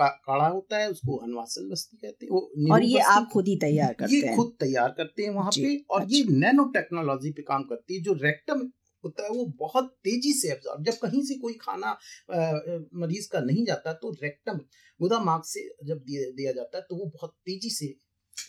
काढ़ा 0.00 0.46
होता 0.46 0.78
है 0.78 0.90
उसको 0.90 1.16
अनवासन 1.18 1.68
बस्ती 1.70 1.96
कहते 1.96 2.26
हैं। 2.26 2.72
और 2.72 2.82
ये 2.84 3.00
आप 3.10 3.28
खुद 3.32 3.48
ही 3.48 3.56
तैयार 3.58 3.92
करते 3.92 4.14
ये 4.14 4.26
हैं। 4.26 4.36
खुद 4.36 4.52
तैयार 4.60 4.94
करते 4.96 5.22
हैं 5.22 5.30
वहाँ 5.30 5.50
पे 5.52 5.76
और 5.90 6.00
अच्छा। 6.02 6.16
ये 6.16 6.24
नैनो 6.36 6.64
टेक्नोलॉजी 6.72 7.30
पे 7.30 7.42
काम 7.44 7.62
करती 7.64 7.94
है 7.94 8.02
जो 8.02 8.12
रेक्टम 8.22 8.68
होता 9.06 9.22
है 9.22 9.30
वो 9.30 9.44
बहुत 9.58 9.92
तेज़ी 10.04 10.32
से 10.32 10.52
एब्जॉर्ब 10.52 10.84
जब 10.84 10.98
कहीं 11.02 11.22
से 11.24 11.34
कोई 11.34 11.54
खाना 11.60 11.86
आ, 11.86 12.52
मरीज़ 12.94 13.28
का 13.32 13.40
नहीं 13.40 13.64
जाता 13.64 13.92
तो 14.02 14.16
रेक्टम 14.22 14.60
गुदा 15.00 15.20
मार्ग 15.20 15.42
से 15.44 15.68
जब 15.84 15.98
दिया, 15.98 16.30
दिया 16.30 16.52
जाता 16.52 16.78
है 16.78 16.84
तो 16.88 16.96
वो 16.96 17.10
बहुत 17.14 17.36
तेज़ी 17.46 17.70
से 17.70 17.94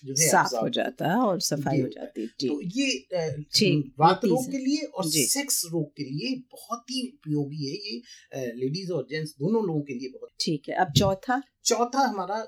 जो 0.05 0.13
है 0.19 0.27
साफ़ 0.27 0.55
हो 0.55 0.69
जाता 0.69 1.07
है 1.07 1.17
और 1.17 1.39
सफ़ाई 1.41 1.81
हो 1.81 1.87
जाती 1.87 2.21
है 2.21 2.27
तो 2.27 2.61
ये 2.61 2.87
वात 3.99 4.25
रोग 4.25 4.51
के 4.51 4.57
लिए 4.57 4.77
और 4.77 5.03
सेक्स 5.07 5.63
रोग 5.71 5.91
के 5.97 6.03
लिए 6.03 6.35
बहुत 6.51 6.91
ही 6.91 7.01
उपयोगी 7.13 7.65
है 7.65 7.75
ये 7.75 8.01
लेडीज़ 8.55 8.91
और 8.91 9.07
जेंट्स 9.09 9.31
दोनों 9.31 9.63
लोगों 9.65 9.81
के 9.81 9.93
लिए 9.93 10.09
बहुत 10.09 10.29
ठीक 10.39 10.69
है 10.69 10.75
अब 10.75 10.93
चौथा? 10.97 11.41
चौथा 11.65 11.99
हमारा 11.99 12.39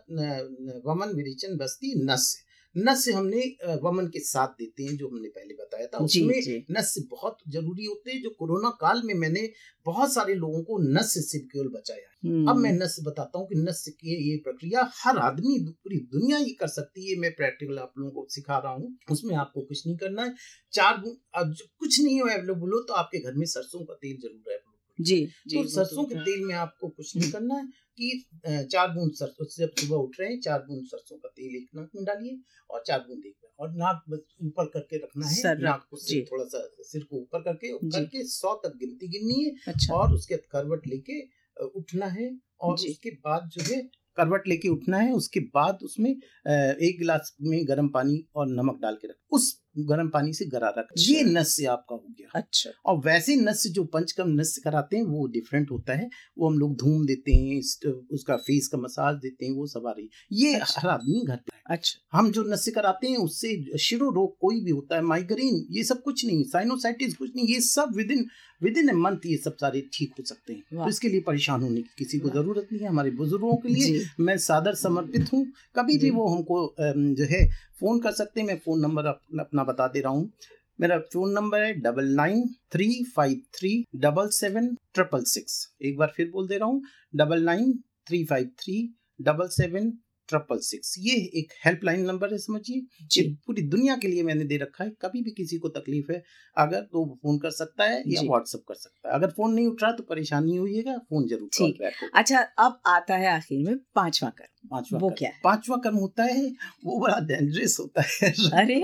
वमन 0.85 1.15
विरेचन 1.15 1.57
बस्ती 1.57 2.05
नस 2.05 2.37
नस 2.75 3.07
हमने 3.09 3.41
वमन 3.83 4.07
के 4.07 4.19
साथ 4.19 4.47
देते 4.59 4.83
हैं 4.83 4.95
जो 4.97 5.07
हमने 5.07 5.29
पहले 5.29 5.53
बताया 5.53 5.87
था। 5.87 5.97
उसमें 5.97 6.65
नस 6.71 6.93
बहुत 7.11 7.37
ज़रूरी 7.49 7.85
होते 7.85 8.11
हैं 8.11 8.21
जो 8.21 8.29
कोरोना 8.29 8.69
काल 8.81 9.01
में 9.05 9.13
मैंने 9.13 9.49
बहुत 9.85 10.13
सारे 10.13 10.35
लोगों 10.35 10.61
को 10.63 10.77
नस 10.89 11.13
से 11.31 11.39
केवल 11.39 11.67
बचाया 11.69 12.07
अब 12.51 12.57
मैं 12.57 12.69
हम्म। 12.69 12.83
नस 12.83 12.95
बताता 13.05 13.39
हूँ 13.39 13.47
कि 13.47 13.55
नस 13.55 13.83
की 13.89 14.15
ये 14.29 14.37
प्रक्रिया 14.37 14.89
हर 14.95 15.17
आदमी 15.19 15.57
पूरी 15.63 15.97
दुनिया 16.13 16.37
ही 16.37 16.53
कर 16.53 16.67
सकती 16.67 17.09
है। 17.09 17.19
मैं 17.19 17.31
प्रैक्टिकल 17.35 17.79
आप 17.79 17.93
लोगों 17.97 18.11
को 18.11 18.27
सिखा 18.29 18.57
रहा 18.57 18.73
हूँ। 18.73 18.95
उसमें 19.11 19.35
आपको 19.35 19.61
कुछ 19.61 19.85
नहीं 19.87 19.97
करना 19.97 20.23
है। 20.23 20.33
चार 20.73 21.01
कुछ 21.05 22.01
नहीं 22.01 22.21
हो 22.21 22.27
अवेलेबल 22.27 22.73
हो 22.73 22.81
तो 22.81 22.93
आपके 22.93 23.19
घर 23.19 23.33
में 23.33 23.45
सरसों 23.45 23.85
का 23.85 23.93
तेल 23.93 24.17
ज़रूर 24.17 24.51
है 24.51 24.57
जी, 24.99 25.17
जी 25.47 25.57
तो 25.57 25.69
सरसों 25.69 26.03
के 26.03 26.15
तेल 26.15 26.43
में 26.45 26.55
आपको 26.55 26.87
कुछ 26.87 27.15
नहीं 27.17 27.31
करना 27.31 27.55
है। 27.55 27.67
कि 27.99 28.67
चार 28.71 28.87
बूंद 28.87 29.11
सरसों 29.13 29.45
जब 29.57 29.71
सुबह 29.79 29.95
उठ 29.97 30.19
रहे 30.19 30.29
हैं 30.29 30.39
चार 30.39 30.59
बूंद 30.59 30.85
सरसों 30.85 31.17
का 31.17 31.29
तेल 31.29 31.55
एक 31.55 31.67
नाक 31.75 31.89
में 31.95 32.05
डालिए 32.05 32.39
और 32.69 32.83
चार 32.87 32.99
बूंद 32.99 33.25
एक 33.25 33.35
में 33.43 33.49
और 33.59 33.73
नाक 33.75 34.03
बस 34.09 34.19
ऊपर 34.43 34.65
करके 34.73 34.97
रखना 34.97 35.27
है 35.27 35.55
नाक 35.61 35.87
को 35.91 35.97
थोड़ा 36.31 36.45
सा 36.45 36.67
सिर 36.83 37.03
को 37.03 37.17
ऊपर 37.17 37.41
करके 37.41 37.71
करके 37.89 38.23
सौ 38.27 38.53
तक 38.65 38.77
गिनती 38.79 39.07
गिननी 39.07 39.43
है 39.43 39.51
अच्छा। 39.67 39.93
और 39.93 40.13
उसके 40.13 40.35
बाद 40.35 40.47
करवट 40.51 40.87
लेके 40.87 41.21
उठना 41.75 42.05
है 42.09 42.29
और 42.61 42.73
उसके 42.73 43.11
बाद 43.23 43.49
जो 43.53 43.63
है 43.63 43.81
करवट 44.17 44.47
लेके 44.47 44.69
उठना 44.69 44.97
है 44.97 45.11
उसके 45.13 45.39
बाद 45.53 45.79
उसमें 45.83 46.09
एक 46.09 46.97
गिलास 46.99 47.35
में 47.41 47.59
गर्म 47.67 47.87
पानी 47.89 48.23
और 48.35 48.47
नमक 48.49 48.79
डाल 48.81 48.95
के 48.95 49.07
रख 49.07 49.15
उस 49.31 49.51
गर्म 49.75 50.09
पानी 50.09 50.33
से 50.33 50.45
गरा 50.47 50.69
रख 50.69 50.87
अच्छा। 50.91 51.03
ये 51.07 51.23
नस्य 51.25 51.65
आपका 51.67 51.95
हो 51.95 52.03
गया। 52.09 52.29
अच्छा। 52.35 52.69
और 52.85 52.97
वैसे 52.99 53.35
नस्य 53.37 53.69
जो 53.69 53.83
पंचकर्म 53.93 54.31
नस्य 54.39 54.61
कराते 54.63 54.97
हैं 54.97 55.03
वो 55.05 55.25
डिफरेंट 55.29 55.71
होता 55.71 55.93
है। 55.93 56.09
वो 56.37 56.49
हम 56.49 56.57
लोग 56.59 56.75
धूम 56.77 57.05
देते 57.05 57.33
हैं 57.33 57.59
उसका 58.11 58.37
फेस 58.39 58.67
का 58.67 58.77
मसाज 58.77 59.15
देते 59.17 59.45
हैं 59.45 59.53
वो 59.53 59.67
रही 59.77 60.09
ये 60.33 60.53
अच्छा। 60.55 60.81
हर 60.81 60.89
आदमी 60.89 61.21
घर 61.21 61.35
पे 61.37 61.57
अच्छा। 61.69 62.17
हम 62.17 62.31
जो 62.31 62.43
नस्य 62.43 62.71
कराते 62.71 63.07
हैं 63.07 63.17
उससे 63.19 63.77
शिरो 63.79 64.09
रोग 64.11 64.37
कोई 64.41 64.61
भी 64.61 64.71
होता 64.71 64.95
है 64.95 65.01
माइग्रेन 65.03 65.65
ये 65.71 65.83
सब 65.83 66.01
कुछ 66.03 66.25
नहीं 66.25 66.43
साइनोसाइटिस 66.49 67.15
कुछ 67.15 67.35
नहीं 67.35 67.47
ये 67.47 67.59
सब 67.61 67.93
with 67.95 68.11
in 68.11 68.25
with 68.61 68.77
in 68.77 68.89
a 68.89 68.93
month 68.93 69.25
ये 69.25 69.37
सब 69.37 69.55
सारे 69.55 69.81
ठीक 69.93 70.13
हो 70.19 70.23
सकते 70.25 70.53
हैं। 70.53 70.61
तो 70.73 70.89
इसके 70.89 71.09
लिए 71.09 71.21
परेशान 71.21 71.61
होने 71.61 71.81
की 71.81 71.89
किसी 71.97 72.19
को 72.19 72.29
ज़रूरत 72.29 72.67
नहीं 72.71 72.81
है 72.81 72.89
हमारे 72.89 73.11
बुज़ुर्गों 73.11 73.55
के 73.57 73.69
लिए 73.69 74.03
मैं 74.19 74.37
सादर 74.39 74.75
समर्पित 74.75 75.31
हूँ। 75.33 75.45
कभी 75.75 75.97
भी 75.97 76.09
वो 76.09 76.27
हमको 76.27 76.75
जो 76.79 77.25
है 77.29 77.47
फ़ोन 77.79 77.99
कर 77.99 78.11
सकते 78.11 78.39
हैं 78.41 78.47
मैं 78.47 78.57
फ़ोन 78.59 78.79
नंबर 78.81 79.05
अपना 79.05 79.63
बता 79.63 79.87
दे 79.87 80.01
रहा 80.01 80.11
हूँ। 80.11 80.31
मेरा 80.79 80.97
फ़ोन 81.13 81.31
नंबर 81.33 81.63
है 81.63 81.73
double 81.81 82.05
nine 82.15 82.47
three 82.71 82.87
five 83.15 83.41
three 83.53 83.71
double 83.95 84.27
seven 84.33 84.75
triple 84.93 85.23
six. 85.27 85.65
एक 85.81 85.97
बार 85.97 86.13
फिर 86.17 86.29
बोल 86.31 86.47
दे 86.47 86.57
रहा 86.57 86.67
हूँ 86.67 86.81
double 87.15 87.43
nine 87.43 87.73
three 88.07 88.23
five 88.25 88.51
three 88.59 88.77
double 89.21 89.47
seven 89.47 89.91
triple 90.29 90.57
six. 90.59 90.93
ये 90.99 91.15
एक 91.39 91.53
हेल्पलाइन 91.65 92.01
नंबर 92.05 92.31
है 92.31 92.37
समझिए। 92.37 92.81
पूरी 93.45 93.61
दुनिया 93.61 93.95
के 93.97 94.07
लिए 94.07 94.23
मैंने 94.23 94.43
दे 94.45 94.57
रखा 94.57 94.83
है 94.83 94.89
कभी 95.01 95.21
भी 95.23 95.31
किसी 95.31 95.57
को 95.57 95.69
तकलीफ़ 95.69 96.11
है 96.11 96.21
अगर 96.57 96.81
तो 96.81 97.05
फ़ोन 97.23 97.37
कर 97.39 97.51
सकता 97.51 97.83
है 97.83 98.03
या 98.07 98.21
व्हाट्सअप 98.21 98.61
कर 98.67 98.75
सकता 98.75 99.09
है। 99.09 99.15
अगर 99.15 99.29
फ़ोन 99.29 99.53
नहीं 99.53 99.67
उठ 99.67 99.83
रहा 99.83 99.91
तो 99.91 100.03
परेशानी 100.03 100.55
होइएगा 100.55 100.97
फ़ोन 100.97 101.27
ज़रूर 101.27 101.49
ठीक। 101.57 101.81
अच्छा 102.13 102.39
अब 102.59 102.79
आता 102.87 103.15
है 103.15 103.27
आखिर 103.27 103.65
में 103.65 103.77
पांचवा 103.95 104.29
कर्म। 104.29 104.58
पांचवा 104.71 104.99
वो 104.99 105.09
क्या 105.09 105.29
है? 105.29 105.35
पांचवा 105.43 105.77
कर्म 105.77 105.95
होता 105.95 106.23
है 106.23 106.45
वो 106.85 106.99
बड़ा 106.99 107.19
डेंजरस 107.19 107.77
होता 107.79 108.01
है। 108.01 108.29
अरे। 108.53 108.75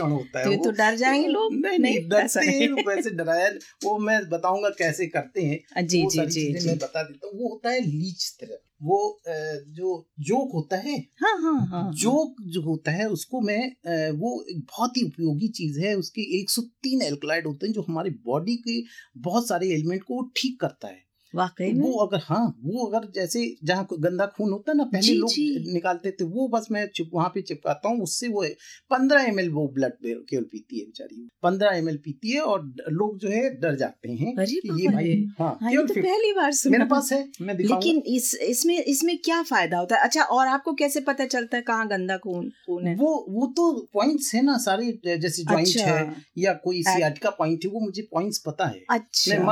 होता 0.00 0.38
है 0.38 0.56
तो, 0.56 0.64
तो 0.64 0.70
डर 0.70 0.96
जाएँगे 0.96 1.28
लोग। 1.28 1.54
नहीं 1.54 1.78
नहीं 1.78 2.08
डरते 2.08 2.46
हैं 2.46 2.70
वैसे 2.86 3.10
डराया 3.10 3.48
वो 3.84 3.98
मैं 3.98 4.28
बताऊँगा 4.28 4.68
कैसे 4.68 5.06
करते 5.06 5.42
हैं। 5.42 5.86
जी 5.86 6.02
जी 6.12 6.26
जी 6.26 6.66
मैं 6.66 6.78
बता 6.78 7.02
देता 7.02 7.26
हूँ। 7.26 7.40
वो 7.40 7.48
होता 7.48 7.70
है 7.70 7.80
लीच 7.80 8.36
तरह। 8.40 8.56
वो 8.82 9.20
जो 9.68 10.08
जोक 10.20 10.50
होता 10.54 10.76
है 10.76 10.96
हाँ, 10.98 11.38
हाँ, 11.42 11.66
हाँ, 11.66 11.92
जोक 11.92 12.36
हाँ। 12.40 12.50
जो 12.50 12.62
होता 12.62 12.90
है 12.90 13.08
उसको 13.08 13.40
मैं 13.40 14.10
वो 14.10 14.44
बहुत 14.58 14.96
ही 14.96 15.02
उपयोगी 15.02 15.48
चीज़ 15.48 15.80
है। 15.80 15.94
उसके 15.94 16.22
103 16.40 17.02
एल्कलाइड 17.02 17.46
होते 17.46 17.66
हैं 17.66 17.72
जो 17.74 17.82
हमारे 17.82 18.10
बॉडी 18.10 18.56
के 18.56 18.82
बहुत 19.20 19.48
सारे 19.48 19.68
एलिमेंट 19.68 20.02
को 20.02 20.32
ठीक 20.36 20.60
करता 20.60 20.88
है। 20.88 21.11
वाकई 21.34 21.72
तो 21.72 21.80
वो 21.80 21.98
अगर 21.98 22.18
हाँ 22.24 22.60
वो 22.64 22.86
अगर 22.86 23.10
जैसे 23.14 23.56
जहाँ 23.64 23.86
गंदा 23.92 24.26
खून 24.26 24.52
होता 24.52 24.72
है 24.72 24.78
ना 24.78 24.84
पहले 24.84 25.14
लोग 25.14 25.30
निकालते 25.72 26.10
थे 26.10 26.24
वो 26.24 26.48
बस 26.48 26.68
मैं 26.70 26.86
चिप 26.86 27.10
वहाँ 27.14 27.28
पे 27.28 27.42
चिपकाता 27.42 27.88
हूँ 27.88 28.02
उससे 28.02 28.28
वो 28.28 28.44
पंद्रह 28.90 29.22
एम 29.22 29.52
वो 29.52 29.68
ब्लड 29.68 29.92
केवल 30.04 30.42
पीती 30.42 30.78
है 30.78 30.84
बेचारी 30.84 31.28
पंद्रह 31.42 31.76
एम 31.76 31.96
पीती 31.96 32.30
है 32.30 32.40
और 32.40 32.74
लोग 32.90 33.18
जो 33.18 33.28
है 33.28 33.60
डर 33.60 33.76
जाते 33.76 34.12
हैं 34.12 34.34
ये 34.44 34.88
भाई 34.88 35.26
हाँ, 35.38 35.58
हाँ 35.62 35.72
ये 35.72 35.76
तो 35.76 35.94
पहली 35.94 36.32
बार 36.32 36.52
सुना 36.52 36.78
मेरे 36.78 36.90
पास 36.90 37.12
है 37.12 37.28
मैं 37.40 37.54
लेकिन 37.58 38.02
इस 38.06 38.34
इसमें 38.34 38.78
इसमें 38.78 39.18
क्या 39.18 39.42
फ़ायदा 39.42 39.78
होता 39.78 39.96
है? 39.96 40.02
अच्छा 40.02 40.22
और 40.22 40.46
आपको 40.46 40.72
कैसे 40.72 41.00
पता 41.00 41.24
चलता 41.24 41.56
है 41.56 41.62
कहाँ 41.62 41.88
गंदा 41.88 42.16
खून 42.16 42.48
खून 42.48 42.86
है? 42.86 42.94
वो 42.94 43.26
वो 43.28 43.46
तो 43.46 43.88
पॉइंट्स 43.94 44.34
है 44.34 44.42
ना 44.42 44.56
सारे 44.58 45.00
जैसे 45.06 45.42
ज्वाइंट 45.42 45.68
अच्छा, 45.68 45.86
है 45.86 46.14
या 46.38 46.52
कोई 46.52 46.82
सियाटिका 46.82 47.30
पॉइंट 47.30 47.64
है 47.64 47.70
वो 47.70 47.80
मुझे 47.80 48.02
पॉइंट्स 48.02 48.38
पता 48.38 48.66
है। 48.66 48.84
अच्छा 48.90 49.42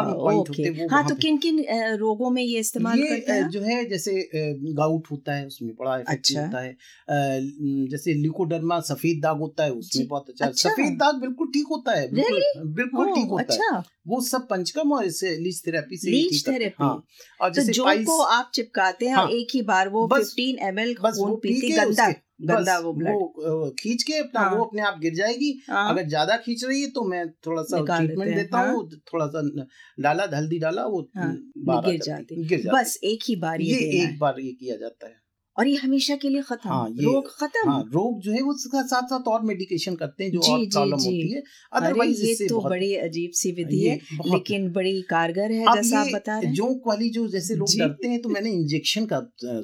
हाँ 0.90 1.08
तो 1.08 1.14
किन 1.14 1.36
किन 1.38 1.64
रोगों 1.70 2.30
में 2.30 2.42
ये 2.42 2.58
इस्तेमाल 2.60 2.98
ये 2.98 3.08
करते 3.08 3.32
हैं? 3.32 3.48
जो 3.50 3.60
है 3.60 3.84
जैसे 3.88 4.28
गाउट 4.34 5.10
होता 5.10 5.34
है 5.34 5.46
उसमें 5.46 5.74
बड़ा 5.74 5.94
अच्छा। 6.08 6.40
होता 6.42 6.60
है 6.60 6.76
जैसे 7.90 8.14
लिकोडर्मा 8.14 8.80
सफ़ेद 8.80 9.20
दाग 9.22 9.38
होता 9.38 9.64
है 9.64 9.72
उसमें 9.72 10.06
बहुत 10.08 10.30
अच्छा, 10.30 10.46
अच्छा। 10.46 10.68
सफ़ेद 10.70 10.98
दाग 10.98 11.20
बिल्कुल 11.20 11.48
ठीक 11.48 11.66
होता 11.70 11.92
है 11.92 12.08
बिल्कुल 12.12 12.72
बिल्कुल 12.74 13.12
ठीक 13.14 13.28
होता 13.28 13.42
अच्छा। 13.42 13.76
है 13.76 13.82
वो 14.08 14.20
सब 14.20 14.46
पंचकम 14.48 14.92
और 14.92 15.04
इसे 15.04 15.36
लीच 15.36 15.62
थेरेपी 15.66 15.96
से 15.96 16.10
लीच 16.10 16.46
थेरेपी। 16.48 16.84
हाँ। 16.84 17.04
और 17.40 17.48
तो 17.48 17.54
जैसे 17.54 17.66
तो 17.66 17.72
जो 17.72 17.84
को 18.04 18.20
आप 18.22 18.50
चिपकाते 18.54 19.06
हैं 19.06 19.14
हाँ, 19.14 19.28
एक 19.30 19.48
ही 19.54 19.62
बार 19.62 19.88
वो 19.88 20.06
15 20.08 20.58
एमएल 20.68 20.94
खून 20.94 21.36
पीती 21.36 21.70
गंदा। 21.70 22.12
गंदा 22.40 22.78
वो 22.78 22.92
ब्लड 22.92 23.74
खींच 23.78 24.02
के 24.02 24.18
अपना 24.18 24.40
हाँ। 24.40 24.54
वो 24.56 24.64
अपने 24.64 24.82
आप 24.82 24.98
गिर 24.98 25.14
जाएगी 25.14 25.52
हाँ। 25.68 25.88
अगर 25.90 26.08
ज़्यादा 26.08 26.36
खींच 26.36 26.64
रही 26.64 26.82
है 26.82 26.90
तो 26.90 27.04
मैं 27.04 27.28
थोड़ा 27.46 27.62
सा 27.62 27.84
ट्रीटमेंट 27.86 28.34
देता 28.34 28.58
हाँ। 28.58 28.72
हूँ 28.72 28.88
थोड़ा 28.90 29.26
सा 29.26 29.42
डाला 30.00 30.28
हल्दी 30.34 30.58
डाला 30.58 30.84
वो 30.86 31.00
हाँ। 31.16 31.32
गिर 31.58 32.00
जाती 32.00 32.44
गिर 32.44 32.60
जाती 32.60 32.78
बस 32.78 32.98
एक 33.04 33.20
ही 33.24 33.36
बार 33.36 33.60
ये 33.60 33.78
एक 34.02 34.18
बार 34.18 34.40
ये 34.40 34.52
किया 34.52 34.76
जाता 34.76 35.06
है 35.06 35.19
और 35.60 35.68
ये 35.68 35.76
हमेशा 35.76 36.16
के 36.16 36.28
लिए 36.28 36.42
खत्म। 36.42 36.70
हाँ, 36.70 36.88
रोग 37.00 37.28
खत्म। 37.32 37.68
हाँ, 37.70 37.82
रोग 37.94 38.20
जो 38.22 38.32
है 38.32 38.40
वो 38.42 38.52
उसका 38.52 38.82
साथ 38.84 39.08
साथ 39.08 39.28
और 39.28 39.42
मेडिकेशन 39.44 39.94
करते 39.96 40.24
हैं 40.24 40.30
जो 40.32 40.40
जी, 40.40 40.50
और 40.52 40.64
प्रॉब्लम 40.66 40.96
होती 40.96 41.32
है। 41.32 41.42
अदरवाइज़ 41.72 42.22
ये 42.24 42.34
तो 42.46 42.60
बड़ी 42.62 42.94
अजीब 42.98 43.30
सी 43.34 43.52
विधि 43.52 43.80
है 43.80 43.98
लेकिन 44.26 44.70
बड़ी 44.72 45.00
कारगर 45.10 45.52
है 45.52 45.64
जैसा 45.66 45.98
आप 46.00 46.08
बता 46.14 46.38
रहे 46.38 46.46
हैं। 46.46 46.54
जोंक 46.54 46.82
वाली 46.86 47.10
जो 47.10 47.26
जैसे 47.28 47.54
लोग 47.56 47.68
डरते 47.78 48.08
हैं 48.08 48.20
तो 48.22 48.28
मैंने 48.28 48.50
इंजेक्शन 48.52 49.06
का 49.06 49.18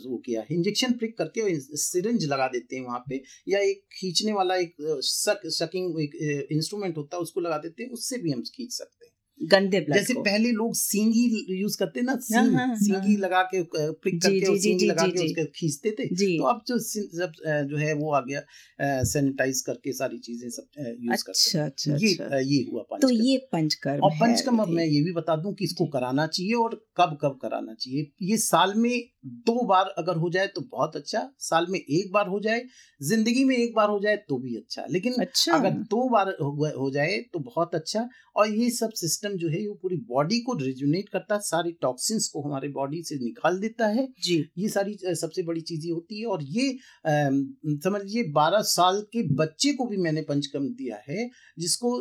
वो 0.07 0.17
किया 0.27 0.43
इंजेक्शन 0.53 0.93
प्रिक 0.95 1.17
करके 1.19 1.59
सिरिंज 1.79 2.25
लगा 2.25 2.47
देते 2.49 2.77
हैं 2.77 2.85
वहाँ 2.85 3.03
पे 3.09 3.23
या 3.49 3.59
एक 3.61 3.83
खींचने 3.93 4.33
वाला 4.33 4.57
एक 4.57 4.75
सक 5.05 5.41
सकिंग 5.55 6.01
इंस्ट्रूमेंट 6.01 6.97
होता 6.97 7.17
है 7.17 7.23
उसको 7.23 7.41
लगा 7.41 7.59
देते 7.59 7.83
हैं 7.83 7.91
उससे 7.91 8.19
भी 8.19 8.31
हम 8.31 8.43
खींच 8.55 8.73
सकते 8.73 8.95
हैं। 8.95 8.96
गंदे 9.41 9.81
ब्लड 9.81 9.95
जैसे 9.95 10.15
को। 10.15 10.21
पहले 10.23 10.51
लोग 10.53 10.75
सींगी 10.75 11.25
यूज़ 11.51 11.77
करते 11.79 12.03
ना 12.03 12.13
हाँ, 12.13 12.21
सींग 12.21 12.55
हाँ, 12.55 12.67
हाँ, 12.67 12.77
सींगी 12.77 13.17
लगा 13.17 13.43
के 13.45 13.63
प्रिक 13.65 14.21
करके 14.23 14.47
और 14.47 14.59
सींगी 14.59 14.87
लगा 14.87 15.07
जी, 15.07 15.13
के 15.13 15.25
उसके 15.25 15.45
खींचते 15.57 15.91
थे। 15.91 16.07
तो 16.37 16.45
अब 16.45 16.63
जो 16.69 16.79
सब 16.79 17.33
जो 17.71 17.77
है 17.77 17.93
वो 17.95 18.13
आ 18.13 18.21
गया 18.21 19.03
सैनिटाइज 19.05 19.61
करके 19.67 19.93
सारी 19.93 20.19
चीज़ें 20.19 20.49
सब 20.51 20.67
यूज़ 20.79 21.13
अच्छा, 21.13 21.59
करते 21.59 21.61
अच्छा, 21.61 21.97
ये 21.97 22.13
अच्छा। 22.15 22.39
ये 22.39 22.65
हुआ 22.73 22.83
पंचकर्म। 22.83 23.01
तो 23.01 23.25
ये 23.25 23.37
पंचकर्म 23.53 24.05
और 24.05 24.13
पंचकर्म 24.21 24.59
अब 24.59 24.69
मैं 24.71 24.87
ये 24.87 25.03
भी 25.03 25.13
बता 25.13 25.37
दूँ 25.37 25.55
कि 25.55 25.65
इसको 25.65 25.87
कराना 25.89 26.27
चाहिए 26.29 26.55
और 26.55 26.81
कब 26.97 27.19
कब 27.23 27.39
कराना 27.43 27.75
चाहिए। 27.75 28.11
ये 28.23 28.37
साल 28.39 28.75
में 28.77 28.93
दो 29.47 29.65
बार 29.67 29.95
अगर 29.99 30.17
हो 30.17 30.31
जाए 30.31 30.47
तो 30.47 30.61
बहुत 30.71 30.97
अच्छा 30.97 31.29
साल 31.41 31.67
में 31.71 31.79
एक 31.79 32.13
बार 32.13 32.29
हो 32.29 32.41
जाए 32.41 32.61
ज़िंदगी 33.01 33.45
में 33.45 33.57
एक 33.57 33.75
बार 33.75 33.89
हो 33.89 33.99
जाए 34.01 34.17
तो 34.29 34.39
भी 34.39 34.57
अच्छा। 34.57 34.85
लेकिन 34.91 35.15
अच्छा। 35.21 35.53
अगर 35.53 35.71
दो 35.91 36.09
बार 36.09 36.29
हो 36.77 36.91
जाए 36.91 37.19
तो 37.33 37.39
बहुत 37.47 37.75
अच्छा। 37.75 38.09
और 38.37 38.49
ये 38.51 38.71
सब 38.71 38.91
सिस्टम 38.97 39.26
जो 39.35 39.49
है 39.49 39.67
वो 39.69 39.75
पूरी 39.75 39.97
बॉडी 40.09 40.39
को 40.41 40.55
रिजुनेट 40.55 41.09
करता 41.09 41.35
है 41.35 41.41
सारी 41.41 41.73
टॉक्सिन्स 41.83 42.29
को 42.29 42.43
हमारे 42.43 42.69
बॉडी 42.69 43.03
से 43.03 43.17
निकाल 43.17 43.59
देता 43.59 43.87
है। 43.87 44.07
जी। 44.25 44.37
ये 44.59 44.69
सारी 44.69 44.97
सबसे 45.15 45.43
बड़ी 45.43 45.61
चीज़ें 45.61 45.91
होती 45.93 46.21
है 46.21 46.27
और 46.27 46.43
ये 46.43 46.71
समझ 47.07 48.03
लीजिए 48.03 48.23
बारह 48.33 48.63
साल 48.69 49.01
के 49.13 49.23
बच्चे 49.35 49.73
को 49.73 49.87
भी 49.87 49.97
मैंने 49.97 50.23
पंचकर्म 50.23 50.69
दिया 50.75 50.97
है 51.09 51.29
जिसको 51.59 52.01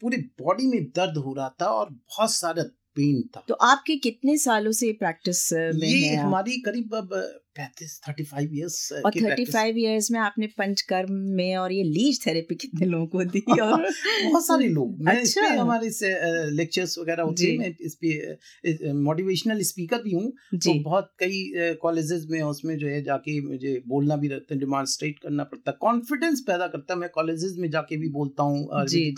पूरे 0.00 0.16
बॉडी 0.42 0.66
में 0.66 0.82
दर्द 0.90 1.16
हो 1.16 1.34
रहा 1.34 1.48
था 1.60 1.66
और 1.66 1.90
बहुत 1.90 2.32
सारा 2.32 2.64
पेन 2.96 3.22
था। 3.36 3.44
तो 3.48 3.54
आपके 3.54 3.96
कितने 3.96 4.36
सालों 4.38 4.72
से 4.72 4.92
प्रैक्टिस 4.92 5.52
में 5.52 5.88
ये 5.88 6.06
है 6.06 6.16
हमारी 6.16 6.60
करीब 6.60 6.94
अब 6.94 7.18
पैंतीस 7.56 8.00
थर्टी 8.08 8.24
फाइव 8.24 8.50
ईयर्स 8.54 8.92
और 9.04 9.10
थर्टी 9.10 9.44
फाइव 9.44 9.78
ईयर्स 9.78 10.10
में 10.10 10.18
आपने 10.20 10.46
पंचकर्म 10.46 11.12
में 11.36 11.56
और 11.56 11.72
ये 11.72 11.82
लीज 11.82 12.20
थेरेपी 12.26 12.54
कितने 12.54 12.86
लोगों 12.86 13.06
को 13.06 13.24
दी 13.24 13.40
और 13.52 13.82
बहुत 14.24 14.46
सारे 14.46 14.68
लोग। 14.68 14.98
मैं 15.00 15.16
अच्छा। 15.20 15.46
हमारे 15.48 15.90
से 15.90 16.10
लेक्चर्स 16.50 16.98
वगैरह 16.98 17.22
होते 17.22 17.44
हैं 17.44 17.58
मैं 17.58 17.74
इस 17.80 17.98
पे 18.04 18.92
मोटिवेशनल 18.92 19.62
स्पीकर 19.62 20.02
भी 20.02 20.12
हूँ। 20.14 20.32
तो 20.56 20.74
बहुत 20.82 21.10
कई 21.18 21.40
कॉलेजेस 21.82 22.26
में 22.30 22.40
उसमें 22.42 22.76
जो 22.78 22.88
है 22.88 23.02
जाके 23.02 23.40
मुझे 23.40 23.82
बोलना 23.88 24.16
भी 24.16 24.28
रहता 24.28 24.54
है 24.54 24.60
डिमॉन्स्ट्रेट 24.60 25.18
करना 25.18 25.44
पड़ता 25.44 25.70
है। 25.70 25.76
कॉन्फिडेंस 25.80 26.40
पैदा 26.40 26.66
करता 26.66 26.94
है। 26.94 27.00
मैं 27.00 27.10
कॉलेजेस 27.14 27.54
में 27.58 27.70
जाके 27.70 27.96
भी 27.96 28.08
बोलता 28.08 28.42
हूँ 28.42 28.68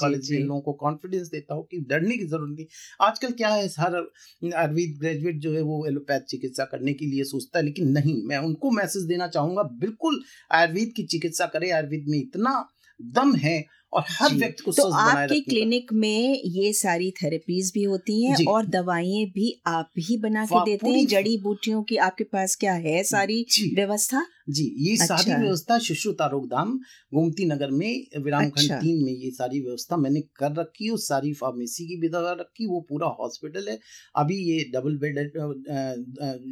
कॉलेज 0.04 0.32
में 0.32 0.38
लोगों 0.38 0.60
को 0.60 0.72
कॉन्फिडेंस 0.84 1.28
देता 1.28 1.54
हूँ 1.54 1.66
कि 1.70 1.80
डरने 1.90 2.16
की 2.16 2.26
ज़रूरत 2.26 2.56
नहीं। 2.56 2.66
आजकल 3.00 3.32
क्या 3.32 3.48
है 3.48 3.67
हर 3.78 3.94
आयुर्वेद 4.56 4.96
ग्रेजुएट 5.00 5.38
जो 5.38 5.52
है 5.54 5.60
वो 5.60 5.84
एलोपैथ 5.86 6.20
चिकित्सा 6.20 6.64
करने 6.64 6.92
के 6.92 7.06
लिए 7.06 7.24
सोचता 7.24 7.58
है, 7.58 7.64
लेकिन 7.64 7.88
नहीं, 7.88 8.22
मैं 8.24 8.38
उनको 8.38 8.70
मैसेज 8.70 9.02
देना 9.02 9.28
चाहूँगा, 9.28 9.62
बिल्कुल 9.62 10.22
आयुर्वेद 10.52 10.92
की 10.96 11.06
चिकित्सा 11.06 11.46
करें, 11.46 11.70
आयुर्वेद 11.72 12.04
में 12.08 12.18
इतना 12.18 12.68
दम 13.00 13.34
है 13.34 13.64
और 13.92 14.04
हर 14.10 14.34
व्यक्ति 14.34 14.62
को 14.64 14.72
तो 14.72 14.88
आपके 14.92 15.40
क्लिनिक 15.40 15.92
में 15.92 16.42
ये 16.46 16.72
सारी 16.74 17.10
थेरेपीज 17.22 17.70
भी 17.74 17.82
होती 17.84 18.22
हैं 18.22 18.44
और 18.46 18.66
दवाइयाँ 18.68 19.26
भी 19.34 19.52
आप 19.66 19.90
ही 20.00 20.16
बना 20.18 20.44
के 20.46 20.64
देते 20.64 20.90
हैं? 20.90 21.06
जड़ी 21.08 21.36
बूटियों 21.42 21.82
की 21.82 21.96
आपके 21.98 22.24
पास 22.26 22.56
क्या 22.60 22.72
है 22.86 23.02
सारी 23.04 23.44
व्यवस्था? 23.74 24.26
जी 24.50 24.64
ये 24.78 24.92
अच्छा। 24.92 25.16
सारी 25.16 25.40
व्यवस्था 25.40 25.78
सुश्रुत 25.78 26.20
आरोग्यधाम 26.22 26.70
गोमती 27.14 27.44
नगर 27.44 27.70
में 27.70 28.22
विराम 28.24 28.44
खंड 28.44 28.58
अच्छा। 28.58 28.78
तीन 28.78 29.02
में 29.04 29.12
ये 29.14 29.30
सारी 29.30 29.60
व्यवस्था 29.60 29.96
मैंने 29.96 30.20
कर 30.36 30.52
रखी 30.52 30.86
है 30.86 30.96
सारी 30.98 31.32
फार्मेसी 31.32 31.86
की 31.86 31.96
भी 32.00 32.08
दवा 32.08 32.32
रखी 32.40 32.66
वो 32.66 32.80
पूरा 32.88 33.06
हॉस्पिटल 33.18 33.68
है। 33.68 33.78
अभी 34.16 34.36
ये 34.42 34.64
डबल 34.74 34.96
बेड 34.98 35.18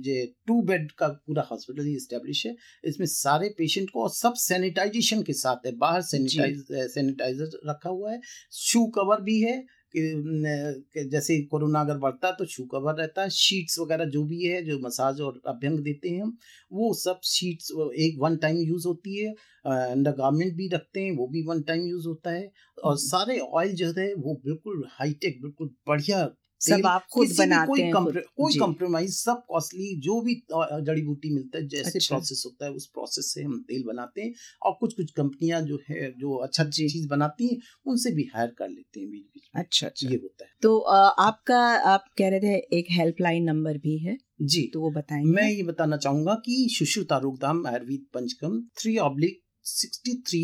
ये 0.07 0.25
टू 0.47 0.61
बेड 0.62 0.90
का 0.93 1.09
पूरा 1.09 1.47
हॉस्पिटल 1.50 1.85
ही 1.85 1.99
स्टेब्लिश 2.00 2.45
है। 2.47 2.55
इसमें 2.85 3.07
सारे 3.09 3.49
पेशेंट 3.59 3.88
को 3.90 4.02
और 4.02 4.11
सब 4.12 4.35
सैनिटाइजेशन 4.38 5.23
के 5.23 5.33
साथ 5.35 5.66
है 5.66 5.73
बाहर 5.76 6.02
सैनिटाइज 6.02 6.64
सैनिटाइज 6.71 7.25
सैनिटाइजर 7.28 7.71
रखा 7.71 7.90
हुआ 7.90 8.12
है। 8.12 8.21
शू 8.52 8.87
कवर 8.97 9.21
भी 9.23 9.40
है 9.40 9.56
कि 9.97 11.04
जैसे 11.11 11.40
कोरोना 11.50 11.80
अगर 11.80 11.99
बढ़ता 11.99 12.28
है 12.28 12.35
तो 12.38 12.45
शू 12.47 12.64
कवर 12.73 12.95
रहता 12.95 13.23
है। 13.23 13.30
शीट्स 13.33 13.78
वगैरह 13.80 14.04
जो 14.11 14.25
भी 14.25 14.42
है 14.45 14.62
जो 14.64 14.78
मसाज 14.80 15.21
और 15.21 15.40
अभ्यंग 15.49 15.78
देते 15.85 16.09
हैं 16.11 16.23
हम 16.23 16.37
वो 16.73 16.92
सब 16.95 17.21
शीट्स 17.26 17.71
एक 18.00 18.18
वन 18.21 18.37
टाइम 18.38 18.56
यूज़ 18.59 18.87
होती 18.88 19.16
है। 19.18 19.30
अंडर 19.66 20.12
गारमेंट 20.14 20.54
भी 20.56 20.68
रखते 20.75 21.00
हैं 21.00 21.16
वो 21.16 21.26
भी 21.28 21.42
वन 21.47 21.62
टाइम 21.62 21.87
यूज़ 21.87 22.09
होता 22.09 22.30
है। 22.30 22.50
और 22.85 22.97
सारे 22.99 23.38
ऑयल 23.40 23.75
जो 23.75 23.92
है 23.99 24.12
वो 24.16 24.35
बिल्कुल 24.45 24.85
हाईटेक 24.90 25.40
बिल्कुल 25.42 25.71
बढ़िया 25.88 26.25
सब 26.61 26.87
आप 26.87 27.07
खुद 27.13 27.29
बनाते 27.39 27.67
कोई 27.67 27.81
हैं 27.81 27.93
कम्प्र, 27.93 28.21
कोई 28.37 28.59
कॉम्प्रोमाइज 28.59 29.11
सब 29.15 29.43
कॉस्टली 29.49 29.95
जो 30.01 30.21
भी 30.21 30.35
जड़ी 30.83 31.03
बूटी 31.03 31.35
मिलता 31.35 31.59
है 31.59 31.67
जैसे 31.69 31.99
अच्छा। 31.99 32.15
प्रोसेस 32.15 32.43
होता 32.47 32.65
है 32.65 32.71
उस 32.73 32.87
प्रोसेस 32.87 33.33
से 33.35 33.43
हम 33.43 33.61
तेल 33.69 33.83
बनाते 33.87 34.23
हैं 34.23 34.33
और 34.63 34.77
कुछ 34.81 34.95
कुछ 34.95 35.11
कंपनियाँ 35.11 35.61
जो 35.63 35.79
है 35.91 36.11
जो 36.19 36.37
अच्छा 36.37 36.65
चीज़ 36.65 37.09
बनाती 37.09 37.49
हैं 37.49 37.59
उनसे 37.87 38.11
भी 38.11 38.29
हायर 38.35 38.55
कर 38.59 38.69
लेते 38.69 39.01
हैं 39.01 39.11
बीच 39.11 39.23
बीच 39.25 39.49
अच्छा 39.55 39.87
अच्छा। 39.87 40.09
ये 40.09 40.17
होता 40.17 40.45
है। 40.45 40.51
तो 40.63 40.79
आपका 40.79 41.59
आप 41.87 42.05
कह 42.19 42.29
रहे 42.29 42.41
थे 42.41 42.79
एक 42.79 42.87
हेल्पलाइन 42.91 43.45
नंबर 43.45 43.79
भी 43.79 43.99
है 43.99 44.17
जी। 44.43 44.71
तो 44.75 44.81
वो 44.81 44.91
बताएँगे। 44.91 45.31
मैं 45.31 45.51
ये 45.51 45.63
बताना 45.63 45.97
चाहूँगा 45.97 46.35
कि 46.35 46.69
Sushruta 46.73 47.19
रोकदाम 47.19 47.67
Ayurveda 47.67 48.07
panchakarma 48.15 48.61
three 48.81 48.97
oblique 48.99 49.43
sixty 49.65 50.23
three 50.29 50.43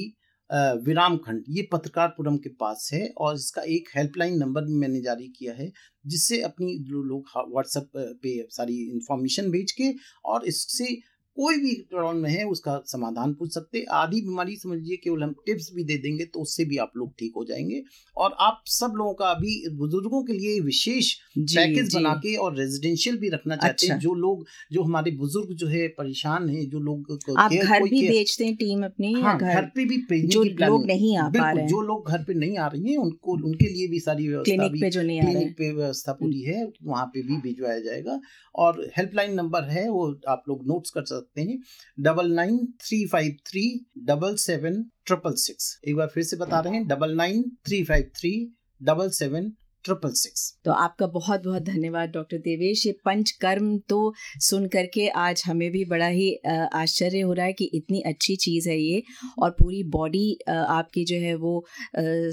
विराम 0.53 1.17
खंड, 1.19 1.45
ये 1.49 1.63
पत्रकारपुरम 1.73 2.37
के 2.39 2.49
पास 2.61 2.89
है 2.93 3.07
और 3.19 3.35
इसका 3.35 3.63
एक 3.69 3.89
हेल्पलाइन 3.97 4.37
नंबर 4.39 4.65
भी 4.65 4.75
मैंने 4.79 5.01
जारी 5.03 5.29
किया 5.37 5.55
है, 5.55 5.71
जिससे 6.05 6.41
अपनी 6.43 6.75
लोग 6.89 7.31
व्हाट्सएप 7.53 7.91
पे 8.23 8.37
सारी 8.51 8.77
इंफॉर्मेशन 8.87 9.51
भेज 9.51 9.73
के 9.73 9.93
और 10.25 10.47
इससे 10.49 10.97
कोई 11.37 11.57
भी 11.57 11.75
प्रॉब्लम 11.91 12.27
है 12.27 12.45
उसका 12.45 12.83
समाधान 12.87 13.33
पूछ 13.35 13.55
सकते 13.55 13.85
आधी 13.93 14.21
बीमारी 14.21 14.57
समझिए 14.57 14.97
केवल 14.97 15.23
हम 15.23 15.35
टिप्स 15.47 15.71
भी 15.75 15.85
दे 15.85 15.97
देंगे 15.97 16.25
तो 16.25 16.41
उससे 16.41 16.65
भी 16.65 16.77
आप 16.77 16.93
लोग 16.97 17.13
ठीक 17.19 17.33
हो 17.37 17.45
जाएँगे। 17.45 17.83
और 18.17 18.37
आप 18.41 18.63
सब 18.67 18.93
लोगों 18.97 19.15
का 19.15 19.27
अभी 19.27 19.69
बुज़ुर्गों 19.71 20.23
के 20.23 20.33
लिए 20.33 20.61
विशेष 20.61 21.13
पैकेज 21.39 21.95
बना 21.95 22.15
के 22.15 22.37
और 22.37 22.57
रेजिडेंशियल 22.57 23.17
भी 23.17 23.29
रखना 23.29 23.57
चाहते 23.57 23.73
अच्छा। 23.73 23.95
हैं 23.95 24.01
जो 24.01 24.15
लोग 24.15 24.47
जो 24.73 24.83
हमारे 24.83 25.11
बुज़ुर्ग 25.11 25.55
जो 25.55 25.67
है 25.67 25.89
परेशान 25.89 26.49
है 26.49 26.65
जो 26.67 26.81
लोग 26.81 27.19
आप 27.39 27.53
घर 27.53 27.83
भी 27.83 28.09
बेचते 28.09 28.45
हैं 28.45 28.57
टीम 28.57 28.85
अपनी 28.85 29.13
हाँ, 29.13 29.39
घर? 29.39 29.63
पे 29.63 29.85
भी 29.85 30.21
जो 30.27 30.43
लोग 30.43 30.87
नहीं 30.87 31.17
आ 31.19 31.29
पा 31.29 31.51
रहे 31.53 31.67
जो 31.67 31.81
लोग 31.81 32.09
घर 32.09 32.19
पे 32.19 32.35
नहीं 32.35 32.59
आ 32.59 32.67
रही 32.67 32.93
है 32.93 32.97
उनको 32.97 33.33
उनके 33.33 33.69
लिए 33.69 33.89
भी 33.89 34.01
सारी 34.01 34.29
व्यवस्था 34.29 34.69
पे 34.69 34.91
जो 34.91 35.03
नहीं 35.03 35.21
क्लिनिक 35.21 35.53
पे 35.53 35.73
व्यवस्था 35.73 36.13
पूरी 36.13 36.41
है 36.41 36.73
वहाँ 36.83 37.07
पे 37.07 37.23
भी 37.23 37.37
भिजवाया 37.37 37.79
जाएगा। 37.79 38.21
और 38.55 38.91
हेल्पलाइन 38.97 39.35
नंबर 39.35 39.65
है 39.65 39.89
वो 39.91 40.21
आप 40.29 40.45
लोग 40.49 40.67
नोट्स 40.67 40.91
कर 40.91 41.03
सकते 41.03 41.22
हैं। 41.39 41.59
Double 41.99 42.33
nine 42.33 42.59
three 42.81 43.05
five 43.07 43.37
three 43.47 43.65
double 44.07 44.37
seven 44.41 44.83
triple 45.07 45.35
six. 45.39 45.79
एक 45.89 45.97
बार 45.97 46.09
फिर 46.15 46.25
से 46.25 46.37
बता 46.37 46.61
रहे 46.61 46.75
हैं, 46.75 46.87
double 46.89 47.17
nine 47.17 47.43
three 47.67 47.83
five 47.85 48.11
three 48.17 48.33
double 48.81 49.11
seven 49.13 49.53
triple 49.85 50.11
six. 50.15 50.43
तो 50.65 50.73
आपका 50.73 51.07
बहुत 51.09 51.43
बहुत 51.45 51.63
धन्यवाद, 51.63 52.11
डॉक्टर 52.11 52.39
देवेश। 52.39 52.87
ये 52.87 52.93
पंचकर्म 53.05 53.77
तो 53.89 54.13
सुन 54.41 54.67
करके 54.69 55.07
आज 55.21 55.43
हमें 55.47 55.71
भी 55.71 55.85
बड़ा 55.85 56.07
ही 56.09 56.35
आश्चर्य 56.75 57.21
हो 57.21 57.33
रहा 57.33 57.47
है 57.47 57.53
कि 57.53 57.65
इतनी 57.75 58.01
अच्छी 58.07 58.37
चीज़ 58.39 58.69
है 58.69 58.79
ये 58.79 59.03
और 59.39 59.51
पूरी 59.53 59.83
बॉडी 59.91 60.39
आपकी 60.49 61.05
जो 61.05 61.17
है 61.19 61.35
वो 61.37 61.65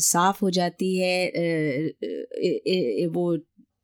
साफ़ 0.06 0.40
हो 0.42 0.50
जाती 0.52 0.96
है 0.98 1.16
वो 3.08 3.36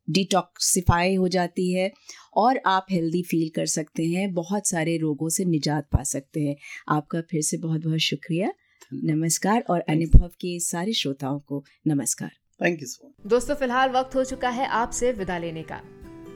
डिटॉक्सिफाई 0.10 1.16
हो 1.16 1.28
जाती 1.28 1.72
है 1.74 1.92
और 2.36 2.60
आप 2.66 2.86
हेल्दी 2.92 3.24
फील 3.24 3.50
कर 3.50 3.66
सकते 3.66 4.06
हैं 4.06 4.34
बहुत 4.34 4.68
सारे 4.68 4.98
रोगों 4.98 5.30
से 5.30 5.46
निजात 5.46 5.88
पा 5.92 6.04
सकते 6.04 6.42
हैं। 6.42 6.56
आपका 6.90 7.22
फिर 7.22 7.42
से 7.42 7.58
बहुत 7.58 7.86
बहुत 7.86 8.00
शुक्रिया 8.00 8.52
नमस्कार 8.94 9.64
और 9.70 9.80
अनुभव 9.80 10.28
के 10.28 10.60
सारे 10.60 10.94
श्रोताओं 10.94 11.40
को 11.40 11.64
नमस्कार। 11.88 12.32
थैंक 12.62 12.82
यू 12.82 12.88
सो 12.88 13.08
मच 13.08 13.30
दोस्तों 13.30 13.56
फ़िलहाल 13.56 13.90
वक्त 13.90 14.16
हो 14.16 14.24
चुका 14.24 14.50
है 14.50 14.68
आपसे 14.68 15.12
विदा 15.12 15.38
लेने 15.38 15.64
का। 15.64 15.82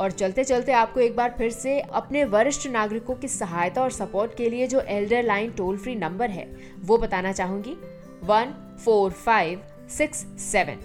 और 0.01 0.11
चलते 0.11 0.43
चलते 0.43 0.71
आपको 0.71 0.99
एक 0.99 1.15
बार 1.15 1.35
फिर 1.37 1.49
से 1.51 1.79
अपने 1.79 2.23
वरिष्ठ 2.25 2.67
नागरिकों 2.67 3.15
की 3.15 3.27
सहायता 3.27 3.81
और 3.81 3.91
सपोर्ट 3.91 4.37
के 4.37 4.49
लिए 4.49 4.67
जो 4.67 4.81
elder 4.81 5.23
line 5.23 5.51
toll 5.51 5.77
free 5.77 5.95
number 5.95 6.29
है 6.29 6.45
वो 6.79 6.97
बताना 6.97 7.31
चाहूँगी। 7.31 7.73
One 8.23 8.77
four 8.85 9.11
five 9.11 9.61
six 9.97 10.25
seven. 10.41 10.79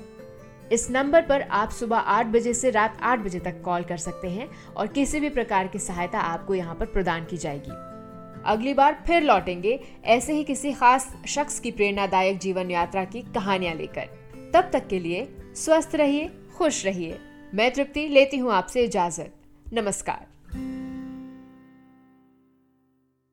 इस 0.75 0.91
नंबर 0.91 1.23
पर 1.23 1.43
आप 1.43 1.71
सुबह 1.71 1.97
आठ 1.97 2.27
बजे 2.27 2.55
से 2.55 2.71
रात 2.71 2.99
आठ 3.03 3.19
बजे 3.19 3.41
तक 3.41 3.63
कॉल 3.63 3.83
कर 3.83 3.97
सकते 3.97 4.29
हैं 4.29 4.49
और 4.77 4.87
किसी 4.87 5.21
भी 5.21 5.29
प्रकार 5.29 5.67
की 5.67 5.79
सहायता 5.79 6.19
आपको 6.19 6.55
यहाँ 6.55 6.75
पर 6.75 6.87
प्रदान 6.87 7.25
की 7.25 7.37
जाएगी। 7.37 7.71
अगली 8.45 8.75
बार 8.75 9.05
फिर 9.07 9.23
लौटेंगे 9.23 9.81
ऐसे 10.05 10.33
ही 10.33 10.45
किसी 10.45 10.73
खास 10.73 11.17
शख्स 11.27 11.61
की 11.61 11.71
प्रेरणादायक 11.71 12.39
जीवन 12.39 12.71
यात्रा 12.71 13.05
की 13.05 13.23
कहानियाँ 13.23 13.75
लेकर। 13.75 14.07
तब 14.55 14.71
तक 14.73 14.89
के 14.89 14.99
लिए 14.99 15.37
स्वस्थ 15.57 15.95
रहिए, 15.95 16.31
खुश 16.59 16.85
रहिए। 16.87 17.19
मैं 17.55 17.73
तृप्ति 17.73 18.09
लेती 18.09 18.37
हूँ 18.37 18.53
आपसे 18.53 18.85
इजाज़त। 18.85 19.35
नमस्कार। 19.73 20.27